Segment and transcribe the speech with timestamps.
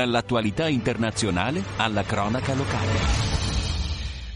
[0.00, 2.88] Dall'attualità internazionale alla cronaca locale.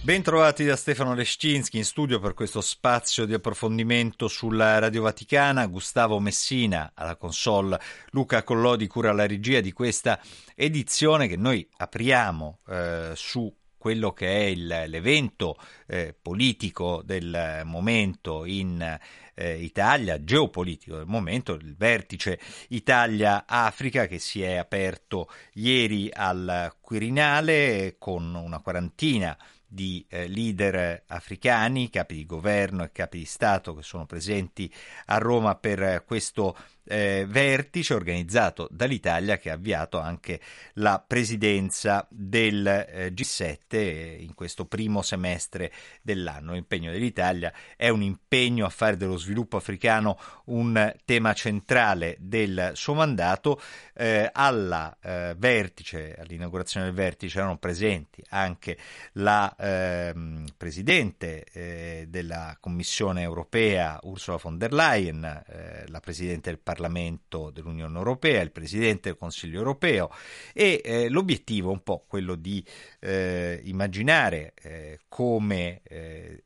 [0.03, 6.21] Bentrovati da Stefano Lescinski in studio per questo spazio di approfondimento sulla Radio Vaticana, Gustavo
[6.21, 7.81] Messina alla console,
[8.11, 10.21] Luca Collodi cura la regia di questa
[10.55, 18.45] edizione che noi apriamo eh, su quello che è il, l'evento eh, politico del momento
[18.45, 19.01] in eh,
[19.37, 22.39] Italia, geopolitico del momento, il vertice
[22.69, 31.91] Italia-Africa che si è aperto ieri al Quirinale con una quarantina di eh, leader africani,
[31.91, 34.73] capi di governo e capi di Stato che sono presenti
[35.07, 40.41] a Roma per questo eh, vertice organizzato dall'Italia che ha avviato anche
[40.75, 46.53] la presidenza del eh, G7 in questo primo semestre dell'anno.
[46.53, 52.95] L'impegno dell'Italia è un impegno a fare dello sviluppo africano un tema centrale del suo
[52.95, 53.61] mandato.
[53.97, 58.77] Eh, alla eh, vertice, all'inaugurazione del vertice erano presenti anche
[59.13, 66.59] la ehm, presidente eh, della Commissione europea Ursula von der Leyen, eh, la presidente del
[66.59, 70.11] Parlamento Parlamento dell'Unione Europea, il Presidente del Consiglio Europeo
[70.53, 72.65] e eh, l'obiettivo è un po' quello di
[73.01, 76.43] eh, immaginare eh, come eh,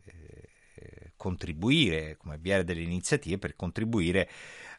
[1.16, 4.30] contribuire, come avviare delle iniziative per contribuire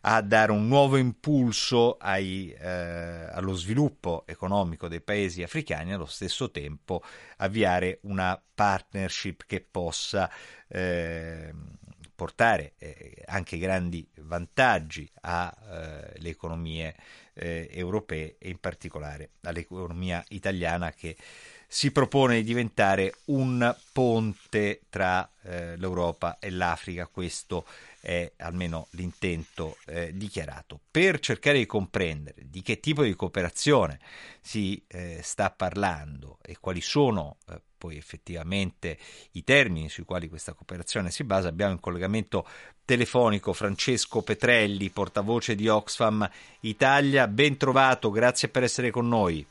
[0.01, 6.05] a dare un nuovo impulso ai, eh, allo sviluppo economico dei paesi africani e allo
[6.05, 7.03] stesso tempo
[7.37, 10.31] avviare una partnership che possa
[10.69, 11.53] eh,
[12.19, 16.93] portare eh, anche grandi vantaggi alle eh, economie
[17.33, 21.15] eh, europee e in particolare all'economia italiana che
[21.65, 27.07] si propone di diventare un ponte tra eh, l'Europa e l'Africa.
[27.07, 27.65] Questo
[28.01, 30.77] è almeno l'intento eh, dichiarato.
[30.91, 33.99] Per cercare di comprendere di che tipo di cooperazione
[34.41, 37.37] si eh, sta parlando e quali sono
[37.79, 38.97] poi effettivamente
[39.31, 42.45] i termini sui quali questa cooperazione si basa, abbiamo in collegamento
[42.85, 46.29] telefonico Francesco Petrelli, portavoce di Oxfam
[46.61, 47.27] Italia.
[47.27, 49.45] Ben trovato, grazie per essere con noi.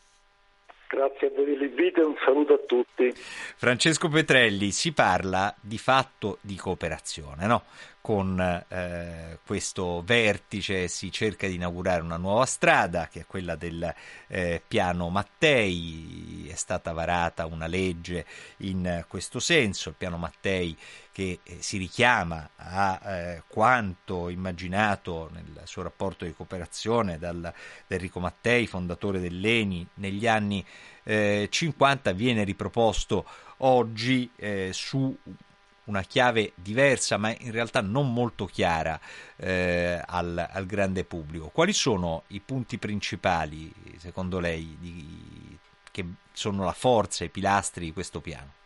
[0.89, 3.13] Grazie a voi dell'invito e un saluto a tutti.
[3.15, 7.65] Francesco Petrelli, si parla di fatto di cooperazione, no?
[8.09, 13.95] Con eh, questo vertice si cerca di inaugurare una nuova strada, che è quella del
[14.29, 18.25] eh, piano Mattei, è stata varata una legge
[18.61, 20.75] in questo senso, il piano Mattei
[21.13, 27.53] che eh, si richiama a eh, quanto immaginato nel suo rapporto di cooperazione dal, da
[27.89, 30.65] Enrico Mattei, fondatore dell'ENI, negli anni
[31.03, 33.27] eh, 50 viene riproposto
[33.59, 35.15] oggi eh, su
[35.89, 38.99] una chiave diversa, ma in realtà non molto chiara
[39.37, 41.51] eh, al, al, grande pubblico.
[41.53, 45.59] Quali sono i punti principali, secondo lei, di,
[45.91, 48.57] che sono la forza, i pilastri di questo piano?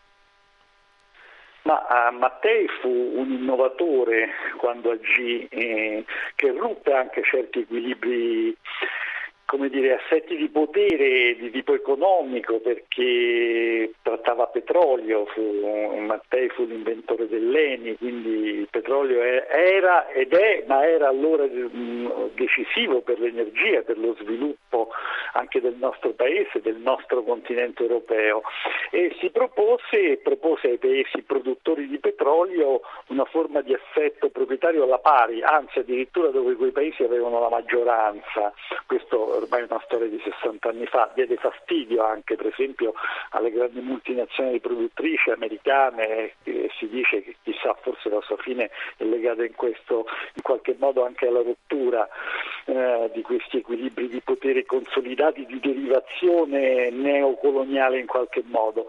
[1.63, 6.05] Ma uh, Mattei fu un innovatore quando agì, eh,
[6.35, 8.57] che ruppe anche certi equilibri
[9.53, 17.29] come dire, assetti di potere di tipo economico perché trattava petrolio, fu, Mattei fu l'inventore
[17.29, 18.31] dell'ENI, quindi
[18.61, 24.89] il petrolio era ed è, ma era allora mm, decisivo per l'energia, per lo sviluppo
[25.35, 28.41] anche del nostro paese, del nostro continente europeo
[28.91, 34.99] e si propose, propose ai paesi produttori di petrolio una forma di assetto proprietario alla
[34.99, 38.55] pari, anzi addirittura dove quei paesi avevano la maggioranza.
[38.87, 42.95] Questo ormai una storia di 60 anni fa, diede fastidio anche per esempio
[43.31, 49.05] alle grandi multinazionali produttrici americane, eh, si dice che chissà forse la sua fine è
[49.05, 52.09] legata in questo in qualche modo anche alla rottura
[52.65, 58.87] eh, di questi equilibri di potere consolidati di derivazione neocoloniale in qualche modo.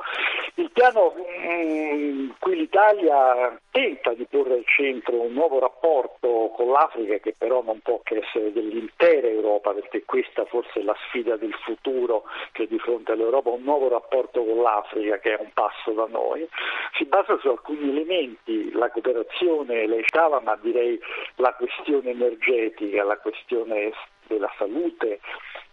[0.55, 6.71] Il piano mh, mm, qui l'Italia tenta di porre al centro un nuovo rapporto con
[6.71, 11.35] l'Africa che però non può che essere dell'intera Europa perché questa forse è la sfida
[11.37, 15.51] del futuro che è di fronte all'Europa, un nuovo rapporto con l'Africa che è un
[15.53, 16.47] passo da noi,
[16.97, 20.99] si basa su alcuni elementi, la cooperazione, lei stava, ma direi
[21.35, 23.91] la questione energetica, la questione
[24.27, 25.19] della salute,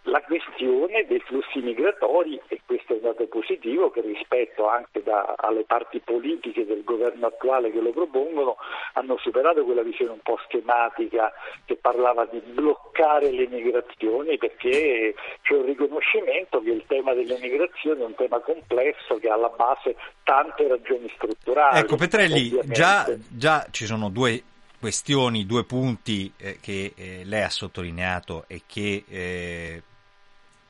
[0.05, 5.35] la questione dei flussi migratori e questo è un dato positivo che rispetto anche da,
[5.37, 8.57] alle parti politiche del governo attuale che lo propongono
[8.95, 11.31] hanno superato quella visione un po' schematica
[11.67, 18.01] che parlava di bloccare le migrazioni perché c'è un riconoscimento che il tema delle migrazioni
[18.01, 21.79] è un tema complesso che ha alla base tante ragioni strutturali.
[21.79, 24.43] Ecco Petrelli, già, già ci sono due
[24.81, 29.83] questioni, due punti eh, che eh, lei ha sottolineato e che eh,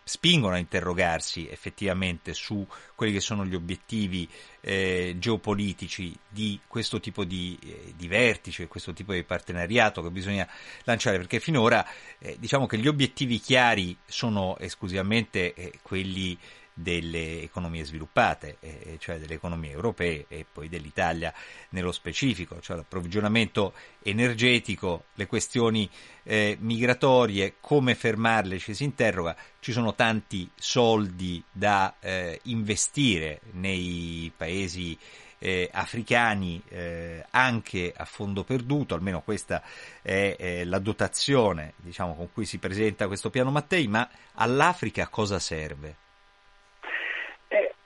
[0.03, 2.67] spingono a interrogarsi effettivamente su
[2.97, 4.29] quelli che sono gli obiettivi
[4.61, 10.49] eh, geopolitici di questo tipo di, eh, di, vertice, questo tipo di partenariato che bisogna
[10.83, 11.87] lanciare, perché finora
[12.19, 16.37] eh, diciamo che gli obiettivi chiari sono esclusivamente eh, quelli
[16.81, 21.32] delle economie sviluppate, eh, cioè delle economie europee e poi dell'Italia
[21.71, 25.88] nello specifico, cioè l'approvvigionamento energetico, le questioni
[26.23, 34.33] eh, migratorie, come fermarle ci si interroga, ci sono tanti soldi da eh, investire nei
[34.37, 34.97] paesi
[35.41, 39.62] eh, africani eh, anche a fondo perduto, almeno questa
[40.03, 45.38] è eh, la dotazione diciamo, con cui si presenta questo piano Mattei, ma all'Africa cosa
[45.38, 46.09] serve?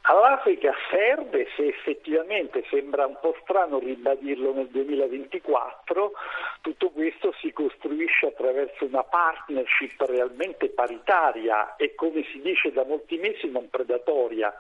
[0.06, 6.12] All'Africa serve, se effettivamente sembra un po' strano ribadirlo nel 2024,
[6.61, 13.17] tutto questo si costruisce attraverso una partnership realmente paritaria e come si dice da molti
[13.17, 14.55] mesi non predatoria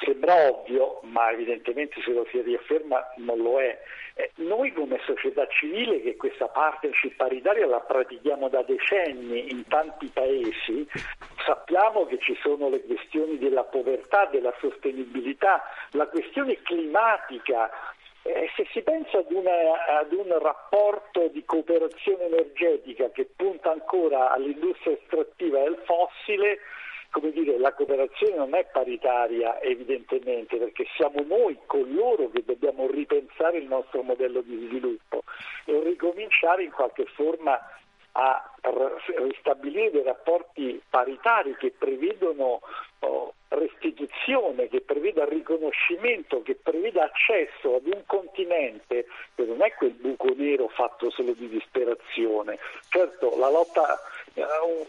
[0.00, 3.76] Sembra ovvio, ma evidentemente se lo si riafferma non lo è.
[4.14, 10.08] Eh, noi come società civile che questa partnership paritaria la pratichiamo da decenni in tanti
[10.12, 10.86] paesi,
[11.44, 17.68] sappiamo che ci sono le questioni della povertà, della sostenibilità, la questione climatica.
[18.22, 24.30] Eh, se si pensa ad, una, ad un rapporto di cooperazione energetica che punta ancora
[24.30, 26.58] all'industria estrattiva del fossile,
[27.10, 32.86] come dire, la cooperazione non è paritaria evidentemente perché siamo noi con loro che dobbiamo
[32.86, 35.22] ripensare il nostro modello di sviluppo
[35.64, 37.58] e ricominciare in qualche forma
[38.12, 38.50] a
[39.16, 42.60] ristabilire dei rapporti paritari che prevedono
[43.00, 49.92] oh, restituzione, che preveda riconoscimento, che preveda accesso ad un continente che non è quel
[49.92, 52.58] buco nero fatto solo di disperazione.
[52.88, 53.98] Certo, la lotta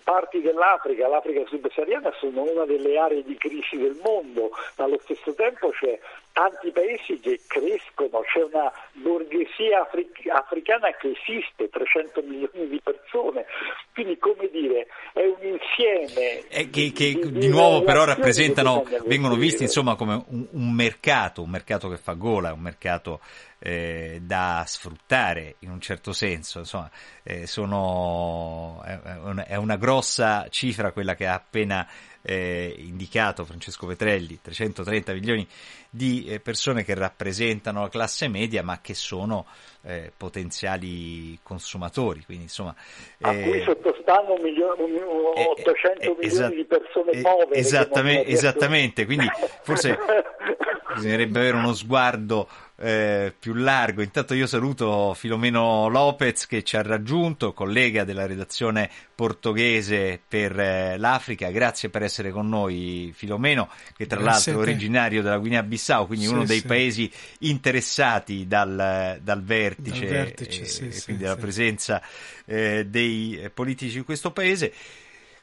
[0.03, 5.33] parti dell'Africa, l'Africa subsahariana sono una delle aree di crisi del mondo, ma allo stesso
[5.33, 5.99] tempo c'è
[6.33, 13.45] tanti paesi che crescono, c'è una borghesia afric- africana che esiste, 300 milioni di persone,
[13.93, 16.47] quindi come dire è un insieme.
[16.47, 21.41] Eh, che, che di, di, nuovo però rappresentano, vengono visti insomma come un, un mercato,
[21.41, 23.19] un mercato che fa gola, un mercato
[23.59, 26.89] eh, da sfruttare in un certo senso, insomma,
[27.23, 31.87] eh, sono, è, una grossa cifra quella che ha appena
[32.21, 35.47] eh, indicato Francesco Petrelli, 330 milioni
[35.89, 39.45] di eh, persone che rappresentano la classe media ma che sono
[39.83, 42.23] eh, potenziali consumatori.
[42.25, 42.75] Quindi, insomma,
[43.21, 47.53] a cui eh, sottostanno milioni, 800 milioni esat- di persone povere.
[47.53, 49.27] Esattamente, esattamente, quindi
[49.63, 49.97] forse
[50.95, 52.47] bisognerebbe avere uno sguardo
[52.79, 54.01] eh, più largo.
[54.01, 60.97] Intanto io saluto Filomeno Lopez che ci ha raggiunto, collega della redazione portoghese per eh,
[60.97, 61.49] l'Africa.
[61.49, 66.25] Grazie per essere con noi, Filomeno, che tra Grazie l'altro è originario della Guinea-Bissau, quindi
[66.25, 66.65] sì, uno dei sì.
[66.65, 72.01] paesi interessati dal, dal vertice, dal vertice e, sì, quindi dalla presenza
[72.45, 74.73] eh, dei politici in questo paese.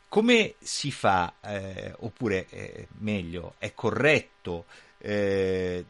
[0.09, 4.65] Come si fa, eh, oppure eh, meglio, è corretto
[4.99, 5.85] eh,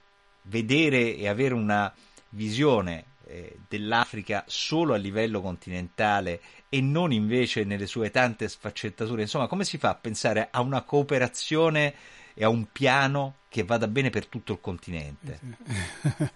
[0.48, 1.92] vedere e avere una
[2.30, 9.22] visione eh, dell'Africa solo a livello continentale e non invece nelle sue tante sfaccettature.
[9.22, 11.94] Insomma, come si fa a pensare a una cooperazione
[12.34, 15.40] e a un piano che vada bene per tutto il continente?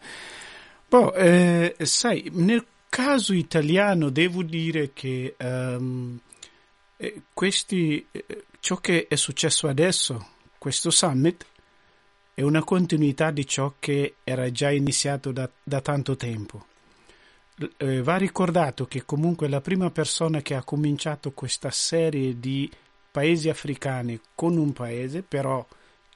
[0.89, 6.19] boh, eh, sai, nel caso italiano devo dire che um,
[7.33, 11.47] questi, eh, ciò che è successo adesso, questo summit,
[12.41, 16.65] è una continuità di ciò che era già iniziato da, da tanto tempo.
[17.77, 22.71] Eh, va ricordato che comunque la prima persona che ha cominciato questa serie di
[23.11, 25.67] paesi africani con un paese, però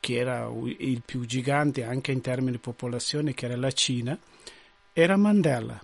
[0.01, 4.19] che era il più gigante anche in termini di popolazione, che era la Cina,
[4.95, 5.79] era Mandela,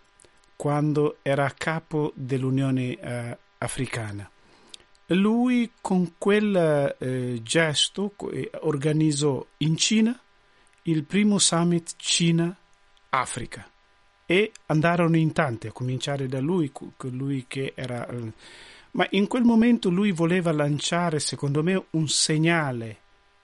[0.56, 4.30] quando era a capo dell'Unione eh, Africana.
[5.09, 10.18] Lui con quel eh, gesto eh, organizzò in Cina
[10.90, 13.68] il primo summit Cina-Africa.
[14.26, 18.32] E andarono in tanti, a cominciare da lui, colui che era eh,
[18.92, 22.99] ma in quel momento lui voleva lanciare, secondo me, un segnale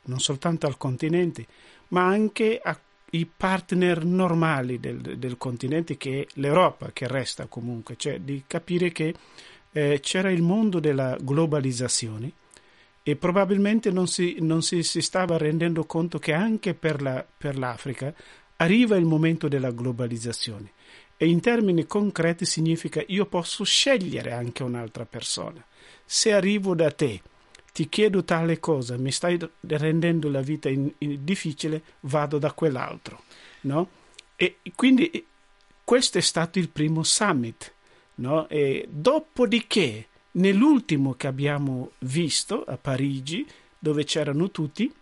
[0.06, 1.46] non soltanto al continente,
[1.88, 8.20] ma anche ai partner normali del, del continente, che è l'Europa, che resta comunque, cioè
[8.20, 9.14] di capire che
[9.72, 12.32] eh, c'era il mondo della globalizzazione
[13.08, 17.56] e probabilmente non si, non si, si stava rendendo conto che anche per, la, per
[17.56, 18.12] l'Africa
[18.56, 20.72] arriva il momento della globalizzazione
[21.16, 25.64] e in termini concreti significa io posso scegliere anche un'altra persona.
[26.04, 27.22] Se arrivo da te,
[27.72, 33.22] ti chiedo tale cosa, mi stai rendendo la vita in, in difficile, vado da quell'altro.
[33.60, 33.88] No?
[34.34, 35.24] E quindi
[35.84, 37.72] questo è stato il primo summit.
[38.16, 38.48] No?
[38.48, 43.46] E dopodiché, nell'ultimo che abbiamo visto a Parigi,
[43.78, 44.92] dove c'erano tutti,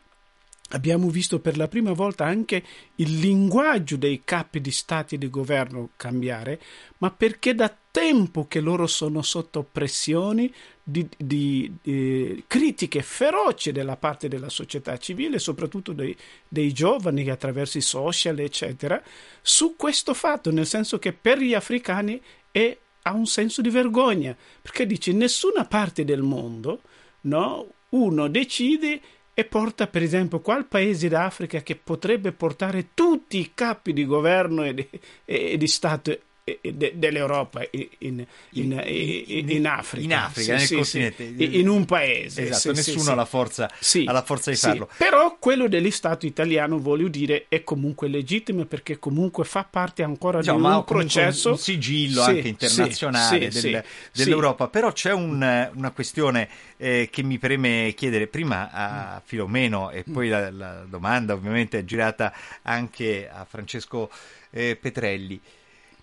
[0.71, 2.63] abbiamo visto per la prima volta anche
[2.97, 6.61] il linguaggio dei capi di stati e di governo cambiare,
[6.99, 13.97] ma perché da tempo che loro sono sotto pressioni di, di, di critiche feroci dalla
[13.97, 16.17] parte della società civile, soprattutto dei,
[16.49, 19.01] dei giovani attraverso i social, eccetera,
[19.41, 22.77] su questo fatto, nel senso che per gli africani è,
[23.07, 26.81] ha un senso di vergogna, perché dice in nessuna parte del mondo
[27.23, 29.01] no, uno decide
[29.35, 34.65] e porta per esempio qual paese d'Africa che potrebbe portare tutti i capi di governo
[34.65, 34.89] e di,
[35.25, 41.59] e di Stato dell'Europa in, in, in, in, Africa, in Africa sì, nel continente sì,
[41.59, 43.65] in un paese esatto, sì, nessuno ha la, forza,
[44.05, 44.91] ha la forza di farlo.
[44.99, 50.41] Però quello degli Stato italiano voglio dire è comunque legittimo perché comunque fa parte ancora
[50.41, 51.53] diciamo, di un processo.
[51.53, 53.83] un sigillo anche internazionale del,
[54.13, 54.69] dell'Europa.
[54.69, 60.29] Però c'è un, una questione eh, che mi preme chiedere prima a Filomeno e poi
[60.29, 64.11] la, la domanda ovviamente è girata anche a Francesco
[64.51, 65.41] eh, Petrelli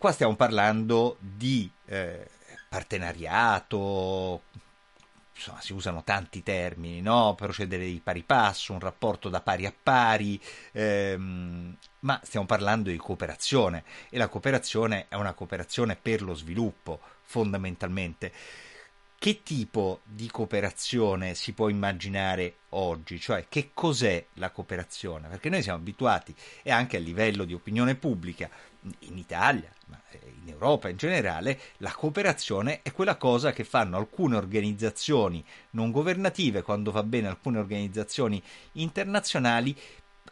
[0.02, 2.28] Qua stiamo parlando di eh,
[2.68, 4.42] partenariato,
[5.36, 7.36] insomma, si usano tanti termini, no?
[7.36, 10.42] procedere di pari passo, un rapporto da pari a pari,
[10.72, 17.00] ehm, ma stiamo parlando di cooperazione e la cooperazione è una cooperazione per lo sviluppo,
[17.22, 18.34] fondamentalmente.
[19.22, 23.20] Che tipo di cooperazione si può immaginare oggi?
[23.20, 25.28] Cioè, che cos'è la cooperazione?
[25.28, 28.50] Perché noi siamo abituati, e anche a livello di opinione pubblica,
[29.02, 30.02] in Italia, ma
[30.42, 36.64] in Europa in generale, la cooperazione è quella cosa che fanno alcune organizzazioni non governative,
[36.64, 39.78] quando va bene alcune organizzazioni internazionali,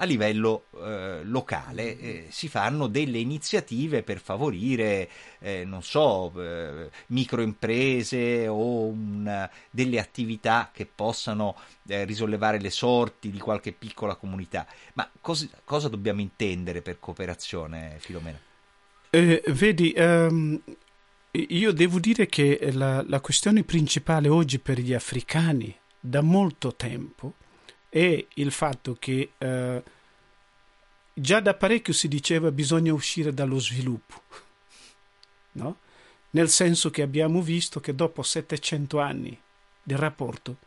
[0.01, 6.89] a livello eh, locale eh, si fanno delle iniziative per favorire, eh, non so, eh,
[7.07, 11.55] microimprese o una, delle attività che possano
[11.87, 14.65] eh, risollevare le sorti di qualche piccola comunità.
[14.93, 18.39] Ma cos- cosa dobbiamo intendere per cooperazione, Filomena?
[19.09, 20.61] Eh, vedi, um,
[21.31, 27.33] io devo dire che la, la questione principale oggi per gli africani da molto tempo
[27.41, 27.48] è
[27.91, 29.83] il fatto che eh,
[31.13, 34.21] già da parecchio si diceva bisogna uscire dallo sviluppo,
[35.53, 35.77] no?
[36.31, 39.39] nel senso che abbiamo visto che dopo 700 anni
[39.81, 40.57] di rapporto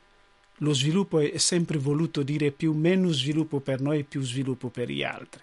[0.56, 4.90] lo sviluppo è sempre voluto dire più meno sviluppo per noi e più sviluppo per
[4.90, 5.42] gli altri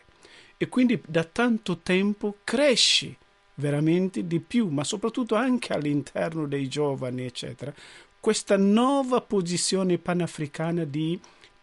[0.57, 3.15] e quindi da tanto tempo cresce
[3.55, 7.73] veramente di più, ma soprattutto anche all'interno dei giovani, eccetera,
[8.19, 11.17] questa nuova posizione panafricana di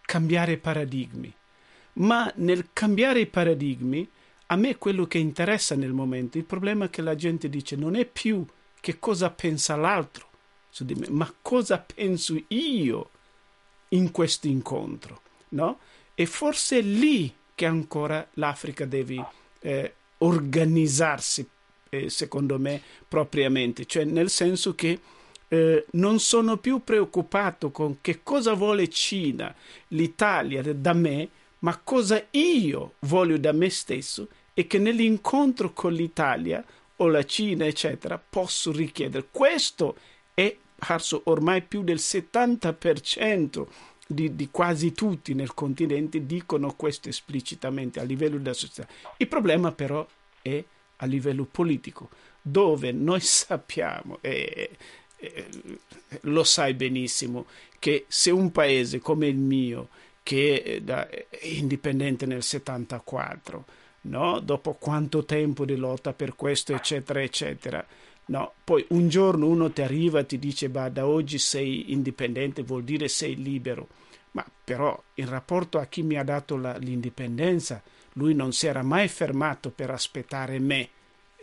[0.07, 1.35] cambiare paradigmi.
[1.95, 4.09] Ma nel cambiare i paradigmi,
[4.47, 8.07] a me quello che interessa nel momento, il problema che la gente dice non è
[8.07, 8.47] più
[8.81, 10.29] che cosa pensa l'altro
[10.71, 13.11] su di me, ma cosa penso io
[13.91, 15.21] in questo incontro,
[15.51, 15.79] no?
[16.15, 19.27] E forse è lì che ancora l'Africa deve
[19.61, 21.49] eh, organizzarsi,
[21.89, 25.01] eh, secondo me, propriamente, cioè nel senso che
[25.49, 29.55] eh, non sono più preoccupato con che cosa vuole Cina,
[29.89, 31.29] l'Italia da me,
[31.61, 36.65] ma cosa io voglio da me stesso e che nell'incontro con l'Italia
[36.97, 39.27] o la Cina, eccetera, posso richiedere.
[39.31, 39.97] Questo
[40.33, 43.67] è parso ormai più del 70%
[44.07, 48.87] di, di, quasi tutti nel continente dicono questo esplicitamente a livello della società.
[49.17, 50.07] Il problema però
[50.41, 50.63] è
[50.97, 52.09] a livello politico,
[52.41, 54.71] dove noi sappiamo, e, eh,
[56.23, 57.47] lo sai benissimo,
[57.79, 59.89] che se un paese come il mio,
[60.23, 63.65] che è, indipendente nel 74,
[64.03, 64.41] no?
[64.41, 67.85] dopo quanto tempo di lotta per questo, eccetera, eccetera,
[68.27, 68.53] no?
[68.65, 72.85] poi un giorno uno ti arriva e ti dice, bah, da oggi sei indipendente, vuol
[72.85, 73.89] dire sei libero.
[74.33, 77.83] Ma però in rapporto a chi mi ha dato la, l'indipendenza,
[78.15, 80.91] lui non si era mai fermato per aspettare me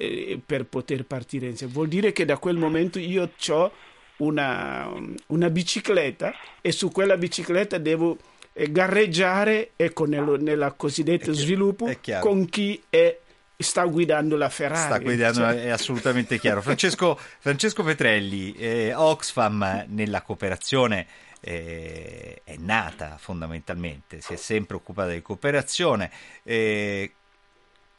[0.04, 1.74] eh, per poter partire insieme.
[1.74, 3.72] Vuol dire che da quel momento io ho
[4.18, 4.92] una,
[5.28, 8.18] una bicicletta e su quella bicicletta devo
[8.54, 13.18] eh, gareggiare ecco, nello, nella cosiddetta È sviluppo è con chi è-
[13.56, 14.86] sta guidando la Ferrari.
[14.86, 16.62] Sta guidando, Cioè, è assolutamente chiaro.
[16.62, 21.08] Francesco, Francesco Petrelli, eh, Oxfam nella cooperazione
[21.40, 26.12] eh, è nata fondamentalmente, si è sempre occupata di cooperazione.
[26.44, 27.14] Eh,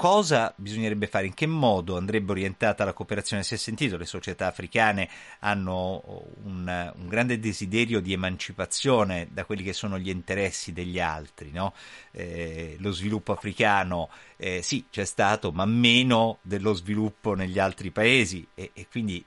[0.05, 1.25] cosa bisognerebbe fare?
[1.25, 3.43] In che modo andrebbe orientata la cooperazione?
[3.43, 5.09] Si è sentito, le società africane
[5.39, 11.53] hanno un, un grande desiderio di emancipazione da quelli che sono gli interessi degli altri,
[11.53, 11.73] no?
[12.11, 18.47] Eh, lo sviluppo africano eh, sì c'è stato, ma meno dello sviluppo negli altri paesi
[18.55, 19.25] e, e quindi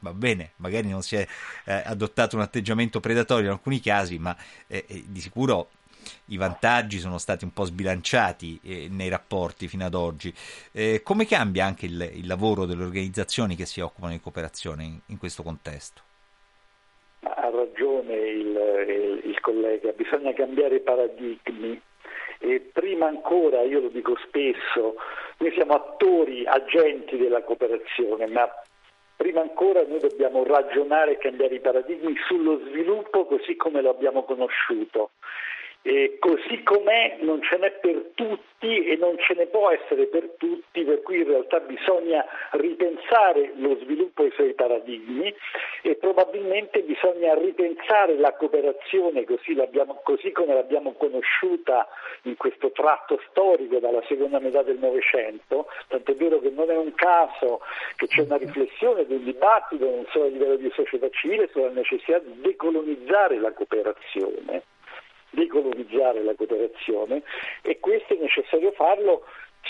[0.00, 1.26] va bene, magari non si è
[1.64, 5.70] eh, adottato un atteggiamento predatorio in alcuni casi, ma eh, eh, di sicuro
[6.26, 10.32] i vantaggi sono stati un po' sbilanciati eh, nei rapporti fino ad oggi.
[10.72, 14.98] Eh, come cambia anche il, il lavoro delle organizzazioni che si occupano di cooperazione in,
[15.06, 16.00] in questo contesto?
[17.20, 18.46] Ha ragione il,
[18.88, 21.80] il- il collega, bisogna cambiare paradigmi
[22.38, 24.96] e prima ancora, io lo dico spesso,
[25.38, 28.48] noi siamo attori, agenti della cooperazione, ma
[29.16, 34.24] prima ancora noi dobbiamo ragionare e cambiare i paradigmi sullo sviluppo così come lo abbiamo
[34.24, 35.10] conosciuto.
[35.84, 40.30] E così com'è non ce n'è per tutti e non ce ne può essere per
[40.38, 45.34] tutti, per cui in realtà bisogna ripensare lo sviluppo e i suoi paradigmi
[45.82, 49.56] e probabilmente bisogna ripensare la cooperazione così,
[50.04, 51.88] così come l'abbiamo conosciuta
[52.22, 56.94] in questo tratto storico dalla seconda metà del Novecento, tant'è vero che non è un
[56.94, 57.60] caso
[57.96, 62.20] che c'è una riflessione, un dibattito non solo a livello di società civile sulla necessità
[62.20, 64.62] di decolonizzare la cooperazione
[65.32, 67.22] decolonizzare la cooperazione
[67.62, 69.24] e questo è necessario farlo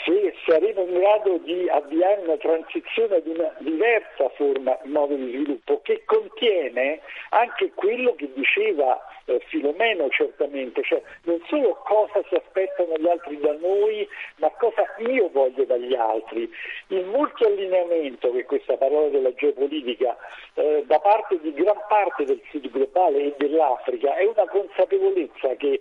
[0.05, 5.81] se saremo in grado di avviare una transizione ad una diversa forma, modo di sviluppo
[5.83, 12.97] che contiene anche quello che diceva eh, Filomeno certamente, cioè non solo cosa si aspettano
[12.97, 16.51] gli altri da noi, ma cosa io voglio dagli altri.
[16.89, 20.17] Il multiallineamento, che è questa parola della geopolitica,
[20.55, 25.81] eh, da parte di gran parte del sud globale e dell'Africa è una consapevolezza che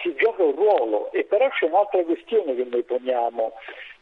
[0.00, 1.03] si gioca un ruolo
[1.74, 3.52] un'altra questione che noi poniamo.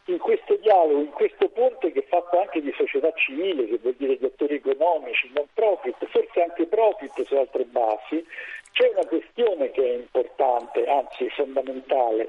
[0.05, 3.95] In questo dialogo, in questo ponte che è fatto anche di società civile, che vuol
[3.97, 8.25] dire di attori economici, non profit, forse anche profit su altre basi,
[8.73, 12.27] c'è una questione che è importante, anzi fondamentale,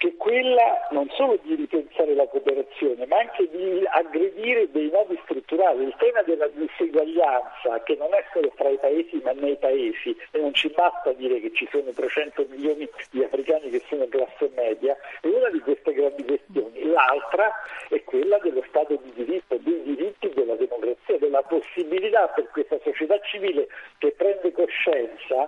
[0.00, 5.20] che è quella non solo di ripensare la cooperazione, ma anche di aggredire dei nodi
[5.24, 5.84] strutturali.
[5.84, 10.40] Il tema della diseguaglianza, che non è solo fra i paesi ma nei paesi, e
[10.40, 14.96] non ci basta dire che ci sono 300 milioni di africani che sono classe media,
[15.20, 16.82] è una di queste grandi questioni.
[16.84, 17.52] L'altra
[17.90, 23.20] è quella dello Stato di diritto, dei diritti della democrazia, della possibilità per questa società
[23.20, 25.46] civile che prende coscienza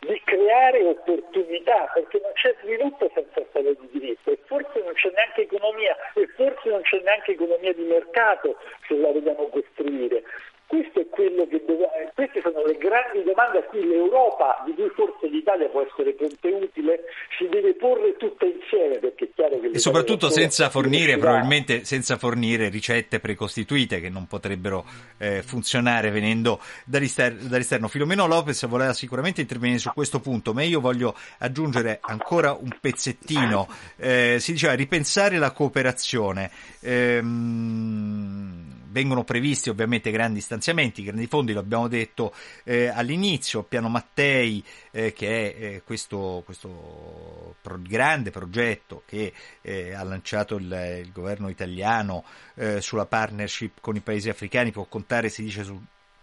[0.00, 5.10] di creare opportunità, perché non c'è sviluppo senza Stato di diritto e forse non c'è
[5.14, 10.22] neanche economia e forse non c'è neanche economia di mercato se la vogliamo costruire.
[10.70, 14.72] Questo è quello che dove- eh, queste sono le grandi domande a cui l'Europa, di
[14.74, 17.00] cui forse l'Italia può essere ponte utile,
[17.36, 22.18] si deve porre tutta insieme, perché è chiaro che E soprattutto senza fornire, probabilmente senza
[22.18, 24.84] fornire ricette precostituite che non potrebbero
[25.18, 27.88] eh, funzionare venendo dall'ester- dall'esterno.
[27.88, 33.66] Filomeno Lopez voleva sicuramente intervenire su questo punto, ma io voglio aggiungere ancora un pezzettino.
[33.96, 36.48] Eh, si diceva ripensare la cooperazione.
[36.82, 38.59] Ehm,
[38.90, 45.12] vengono previsti ovviamente grandi stanziamenti, grandi fondi, lo abbiamo detto eh, all'inizio, Piano Mattei eh,
[45.12, 51.48] che è eh, questo, questo pro- grande progetto che eh, ha lanciato il, il governo
[51.48, 52.24] italiano
[52.54, 55.80] eh, sulla partnership con i paesi africani, può contare, si dice, su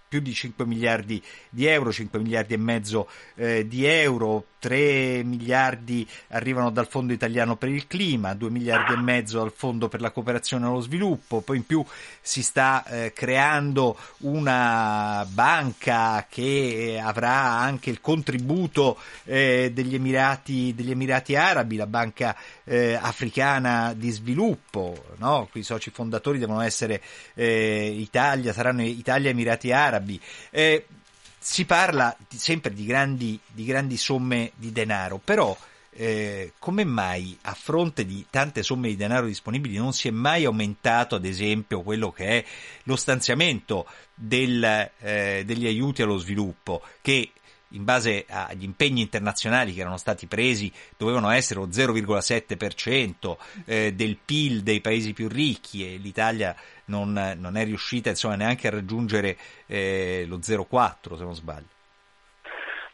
[0.08, 6.08] più di 5 miliardi di euro, 5 miliardi e mezzo eh, di euro, 3 miliardi
[6.30, 10.12] arrivano dal Fondo Italiano per il Clima, 2 miliardi e mezzo dal Fondo per la
[10.12, 11.84] Cooperazione e lo Sviluppo, poi in più
[12.22, 20.92] si sta eh, creando una banca che avrà anche il contributo eh, degli, Emirati, degli
[20.92, 25.50] Emirati Arabi, la Banca eh, Africana di Sviluppo, no?
[25.54, 27.02] i soci fondatori devono essere
[27.34, 29.97] eh, Italia, saranno Italia e Emirati Arabi.
[30.50, 30.86] Eh,
[31.40, 35.56] si parla di- sempre di grandi, di grandi somme di denaro, però
[36.00, 40.46] eh, come mai a fronte di tante somme di denaro disponibili non si è mai
[40.46, 42.46] aumentato ad esempio quello che è
[42.84, 44.64] lo stanziamento del,
[45.00, 47.32] eh, degli aiuti allo sviluppo che
[47.70, 54.18] in base agli impegni internazionali che erano stati presi, dovevano essere lo 0,7% eh, del
[54.24, 59.38] PIL dei paesi più ricchi e l'Italia non, non è riuscita insomma, neanche a raggiungere
[59.66, 61.76] eh, lo 0,4% se non sbaglio.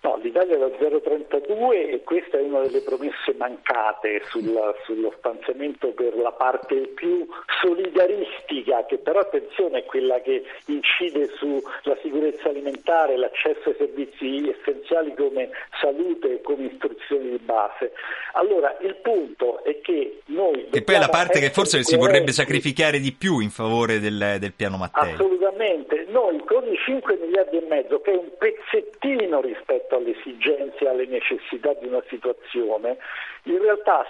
[0.04, 5.92] No, l'Italia è da 0,32 e questa è una delle promesse mancate sulla, sullo stanziamento
[5.92, 7.26] per la parte più
[7.62, 15.14] solidaristica, che però attenzione è quella che incide sulla sicurezza alimentare, l'accesso ai servizi essenziali
[15.16, 17.94] come salute e come istruzioni di base.
[18.34, 20.68] Allora il punto è che noi...
[20.70, 24.36] E poi è la parte che forse si vorrebbe sacrificare di più in favore del,
[24.40, 25.14] del piano Mattei.
[25.14, 30.88] Assolutamente, noi con i 5 miliardi e mezzo, che è un pezzettino rispetto alle esigenze
[30.88, 32.98] alle necessità di una situazione,
[33.44, 34.06] in realtà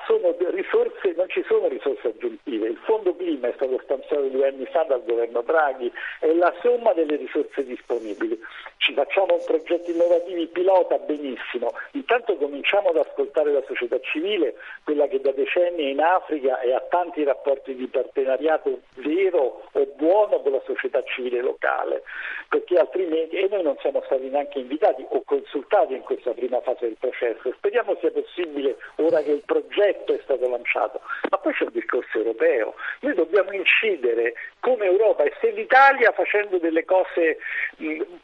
[0.52, 2.68] risorse, non ci sono risorse aggiuntive.
[2.68, 6.94] Il fondo clima è stato stanziato due anni fa dal governo Draghi, è la somma
[6.94, 8.40] delle risorse disponibili.
[8.78, 15.08] Ci facciamo un progetto innovativo pilota benissimo, intanto cominciamo ad ascoltare la società civile, quella
[15.08, 20.42] che da decenni è in Africa e ha tanti rapporti di partenariato vero o buono
[20.42, 22.04] con la società civile locale,
[22.50, 26.86] perché altrimenti, e noi non siamo stati neanche invitati o consultati in questa prima fase
[26.86, 31.64] del processo, speriamo sia possibile ora che il progetto è stato lanciato, ma poi c'è
[31.64, 37.38] un discorso europeo, noi dobbiamo incidere come Europa e se l'Italia facendo delle cose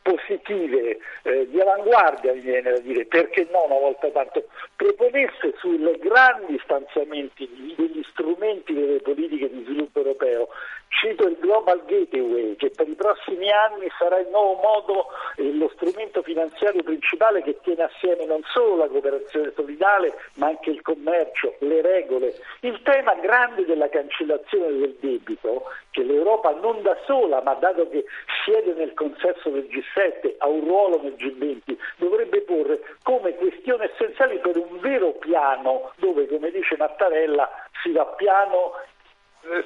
[0.04, 5.80] positive, eh, di avanguardia mi viene da dire, perché no una volta tanto, proponesse sui
[6.00, 10.50] grandi stanziamenti degli strumenti delle politiche di sviluppo europeo,
[10.90, 15.06] cito il Global Gateway che per i prossimi anni sarà il nuovo modo,
[15.38, 20.70] eh, lo strumento finanziario principale che tiene assieme non solo la cooperazione solidale ma anche
[20.70, 22.36] il commercio, le regole.
[22.62, 28.06] Il tema grande della cancellazione del debito, che l'Europa non da sola, ma dato che
[28.44, 34.38] siede nel consesso del G7, ha un ruolo nel G20, dovrebbe porre come questione essenziale
[34.38, 37.50] per un vero piano dove, come dice Mattarella,
[37.82, 38.74] si va piano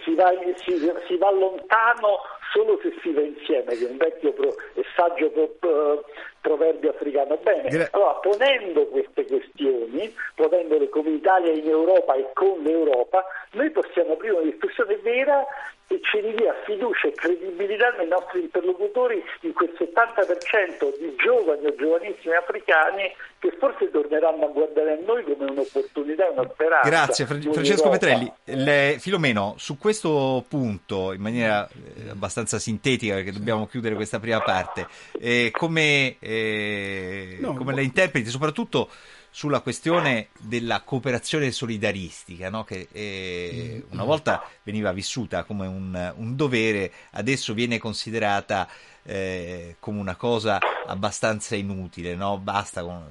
[0.03, 2.19] si va, si, si va, lontano
[2.51, 6.05] solo se si va insieme, che è un vecchio pro, e saggio pro,
[6.41, 7.38] proverbio africano.
[7.38, 14.13] Bene, allora ponendo queste questioni, ponendole come Italia in Europa e con l'Europa, noi possiamo
[14.13, 15.43] aprire una discussione vera
[15.87, 21.75] e ci ridia fiducia e credibilità nei nostri interlocutori in quel 70% di giovani o
[21.75, 26.89] giovanissimi africani che forse torneranno a guardare a noi come un'opportunità una speranza.
[26.89, 28.31] Grazie Francesco Petrelli.
[28.45, 34.41] Le, Filomeno, su questo punto, in maniera eh, abbastanza sintetica, perché dobbiamo chiudere questa prima
[34.41, 34.87] parte,
[35.19, 38.89] eh, come, eh, no, come la interpreti, soprattutto
[39.35, 42.63] sulla questione della cooperazione solidaristica, no?
[42.63, 48.69] che eh, una volta veniva vissuta come un, un dovere, adesso viene considerata
[49.01, 52.37] eh, come una cosa abbastanza inutile, no?
[52.37, 53.07] basta con,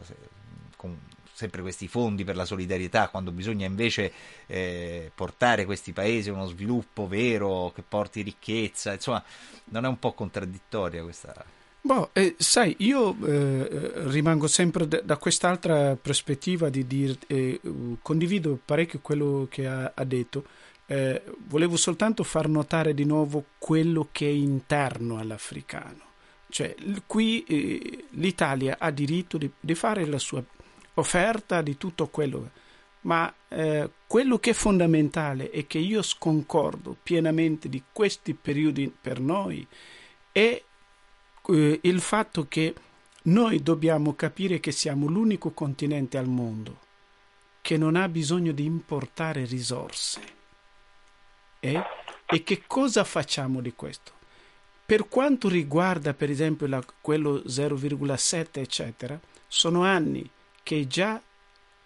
[0.77, 0.97] con,
[1.33, 4.13] sempre questi fondi per la solidarietà, quando bisogna invece
[4.47, 9.25] eh, portare questi paesi a uno sviluppo vero che porti ricchezza, insomma
[9.65, 11.61] non è un po' contraddittoria questa...
[11.85, 17.61] Boh, eh, sai, io eh, rimango sempre da, da, quest'altra prospettiva di dire, eh,
[18.01, 20.45] condivido parecchio quello che ha, ha detto.
[20.87, 26.11] Eh, volevo soltanto far notare di nuovo quello che è interno all'africano.
[26.49, 26.73] Cioè,
[27.05, 30.43] qui eh, l'Italia ha diritto di, di, fare la sua
[30.95, 32.51] offerta di tutto quello,
[33.01, 39.19] ma eh, quello che è fondamentale e che io sconcordo pienamente di questi periodi per
[39.19, 39.67] noi
[40.31, 40.63] è
[41.49, 42.75] eh, il fatto che
[43.25, 46.91] noi dobbiamo capire che siamo l'unico continente al mondo
[47.63, 50.21] che non ha bisogno di importare risorse.
[51.61, 51.83] Eh?
[52.27, 54.13] E che cosa facciamo di questo?
[54.85, 60.29] Per quanto riguarda, per esempio, la, quello 0,7, eccetera, sono anni
[60.63, 61.23] che è già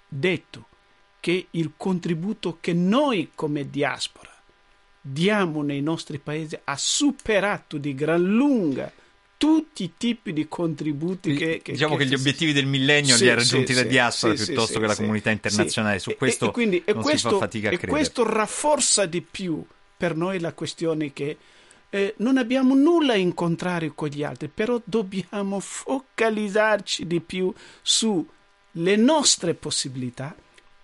[0.09, 0.69] detto
[1.21, 4.33] che il contributo che noi come diaspora
[5.01, 8.91] diamo nei nostri paesi ha superato di gran lunga
[9.37, 13.25] tutti i tipi di contributi che, che diciamo che, che gli obiettivi del millennio sì,
[13.25, 16.51] li ha raggiunti sì, la diaspora sì, piuttosto che la comunità internazionale su questo e,
[16.53, 17.99] quindi, non questo, si fa fatica a e credere.
[17.99, 19.63] questo rafforza di più
[19.97, 21.37] per noi la questione che
[21.91, 28.97] eh, non abbiamo nulla in contrario con gli altri però dobbiamo focalizzarci di più sulle
[28.97, 30.35] nostre possibilità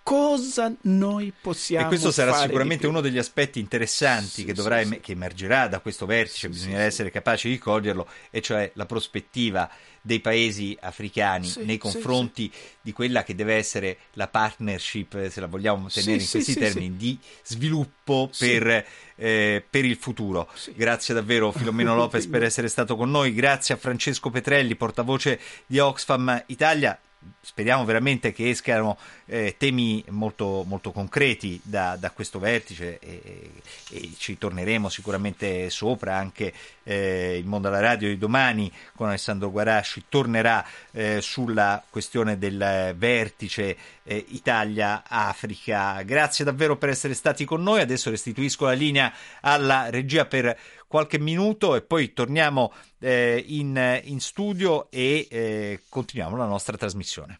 [0.03, 4.55] cosa noi possiamo E questo sarà fare sicuramente uno degli aspetti interessanti Sì, che, sì,
[4.55, 4.99] dovrà sì.
[4.99, 9.69] che emergerà da questo vertice, bisognerà essere capaci di coglierlo, e cioè la prospettiva
[10.01, 15.39] dei paesi africani Sì, nei sì, confronti di quella che deve essere la partnership, se
[15.39, 16.97] la vogliamo Sì, tenere in sì, questi sì, termini, sì.
[16.97, 18.47] di sviluppo Sì.
[18.47, 18.85] per,
[19.15, 20.49] eh, per il futuro.
[20.53, 20.73] Sì.
[20.75, 25.79] Grazie davvero Filomeno Lopez per essere stato con noi, grazie a Francesco Petrelli, portavoce di
[25.79, 26.99] Oxfam Italia.
[27.45, 33.51] Speriamo veramente che escano eh, temi molto, molto concreti da, da questo vertice e,
[33.91, 36.15] e ci torneremo sicuramente sopra.
[36.15, 42.37] Anche eh, il mondo alla radio di domani con Alessandro Guarasci tornerà eh, sulla questione
[42.37, 46.01] del vertice eh, Italia-Africa.
[46.03, 47.81] Grazie davvero per essere stati con noi.
[47.81, 50.57] Adesso restituisco la linea alla regia per
[50.93, 57.39] qualche minuto e poi torniamo eh, in, in studio e eh, continuiamo la nostra trasmissione.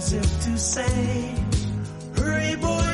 [0.00, 1.34] As if to say,
[2.16, 2.89] Hurry, boy,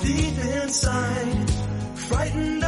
[0.00, 1.50] deep inside,
[1.94, 2.65] frightened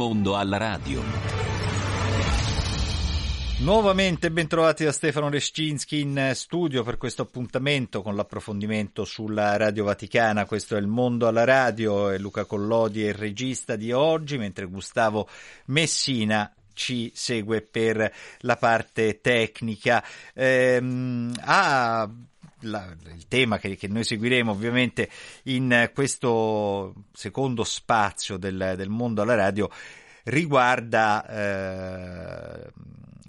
[0.00, 1.02] mondo alla radio.
[3.58, 10.46] Nuovamente bentrovati da Stefano Lescinski in studio per questo appuntamento con l'approfondimento sulla Radio Vaticana.
[10.46, 14.64] Questo è Il Mondo alla Radio e Luca Collodi è il regista di oggi, mentre
[14.64, 15.28] Gustavo
[15.66, 20.02] Messina ci segue per la parte tecnica.
[20.32, 22.10] Ehm, ha
[22.60, 25.08] la, il tema che, che, noi seguiremo ovviamente
[25.44, 29.70] in questo secondo spazio del, del mondo alla radio
[30.24, 32.70] riguarda eh,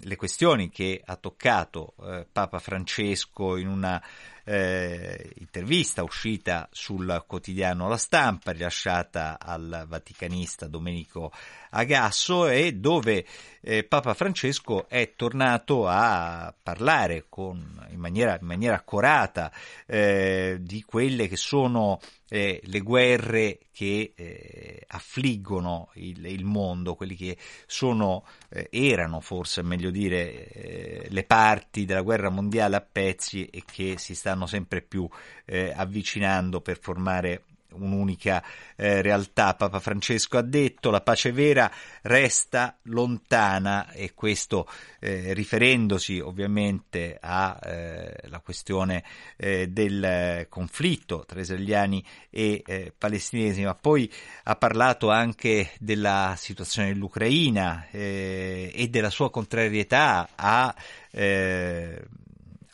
[0.04, 4.02] le questioni che ha toccato eh, Papa Francesco in una
[4.44, 11.32] eh, intervista uscita sul quotidiano La Stampa, rilasciata al vaticanista Domenico
[11.74, 13.24] Agasso e dove
[13.60, 19.52] eh, Papa Francesco è tornato a parlare con, in, maniera, in maniera accorata
[19.86, 27.14] eh, di quelle che sono eh, le guerre che eh, affliggono il, il, mondo, quelli
[27.14, 33.46] che sono, eh, erano forse meglio dire, eh, le parti della guerra mondiale a pezzi
[33.46, 35.08] e che si stanno sempre più
[35.74, 37.42] avvicinando per formare
[37.74, 38.42] un'unica
[38.76, 39.54] eh, realtà.
[39.54, 41.70] Papa Francesco ha detto la pace vera
[42.02, 44.68] resta lontana e questo
[45.00, 49.04] eh, riferendosi ovviamente alla eh, questione
[49.36, 54.10] eh, del conflitto tra israeliani e eh, palestinesi, ma poi
[54.44, 60.74] ha parlato anche della situazione dell'Ucraina e della sua contrarietà a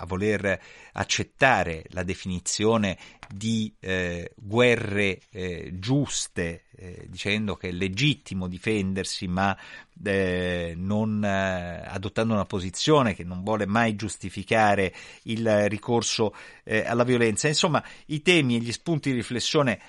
[0.00, 0.60] a voler
[0.92, 2.96] accettare la definizione
[3.28, 9.56] di eh, guerre eh, giuste, eh, dicendo che è legittimo difendersi, ma
[10.04, 17.04] eh, non eh, adottando una posizione che non vuole mai giustificare il ricorso eh, alla
[17.04, 17.48] violenza.
[17.48, 19.80] Insomma, i temi e gli spunti di riflessione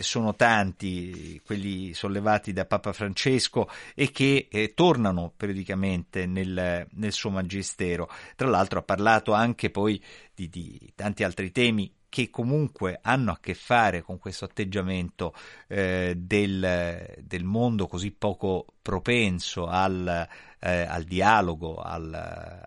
[0.00, 8.10] sono tanti, quelli sollevati da Papa Francesco e che tornano periodicamente nel, nel, suo magistero.
[8.36, 9.98] Tra l'altro ha parlato anche poi
[10.34, 15.34] di, di tanti altri temi che comunque hanno a che fare con questo atteggiamento
[15.66, 20.28] eh, del, del, mondo così poco propenso al,
[20.60, 22.14] eh, al dialogo, al,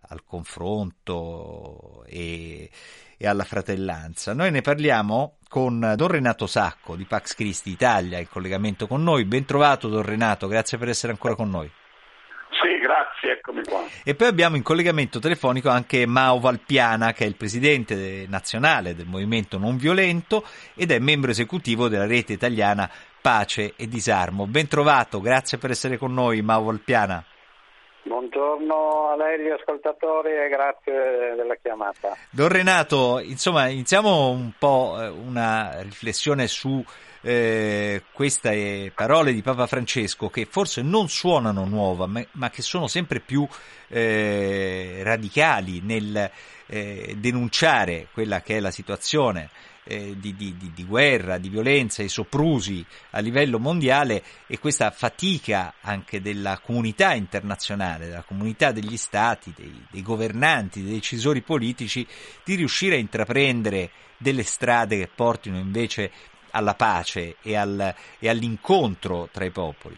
[0.02, 2.70] al confronto e,
[3.16, 4.34] e, alla fratellanza.
[4.34, 9.24] Noi ne parliamo con Don Renato Sacco di Pax Christi Italia, in collegamento con noi.
[9.24, 11.72] Ben trovato Don Renato, grazie per essere ancora con noi.
[13.28, 13.84] Grazie, eccomi qua.
[14.04, 19.06] E poi abbiamo in collegamento telefonico anche Mao Valpiana, che è il presidente nazionale del
[19.06, 24.48] Movimento Non Violento ed è membro esecutivo della rete italiana Pace e Disarmo.
[24.48, 27.24] Ben trovato, grazie per essere con noi, Mao Valpiana.
[28.04, 32.16] Buongiorno a lei gli ascoltatori e grazie della chiamata.
[32.30, 36.82] Don Renato, insomma, iniziamo un po' una riflessione su
[37.28, 42.88] eh, queste parole di Papa Francesco che forse non suonano nuova, ma, ma che sono
[42.88, 43.46] sempre più
[43.90, 46.32] eh, radicali nel
[46.68, 49.50] eh, denunciare quella che è la situazione
[49.84, 55.74] eh, di, di, di, guerra, di violenza, i soprusi a livello mondiale e questa fatica
[55.82, 62.08] anche della comunità internazionale, della comunità degli stati, dei, dei governanti, dei decisori politici
[62.46, 66.10] di riuscire a intraprendere delle strade che portino invece
[66.52, 69.98] alla pace e, al, e all'incontro tra i popoli.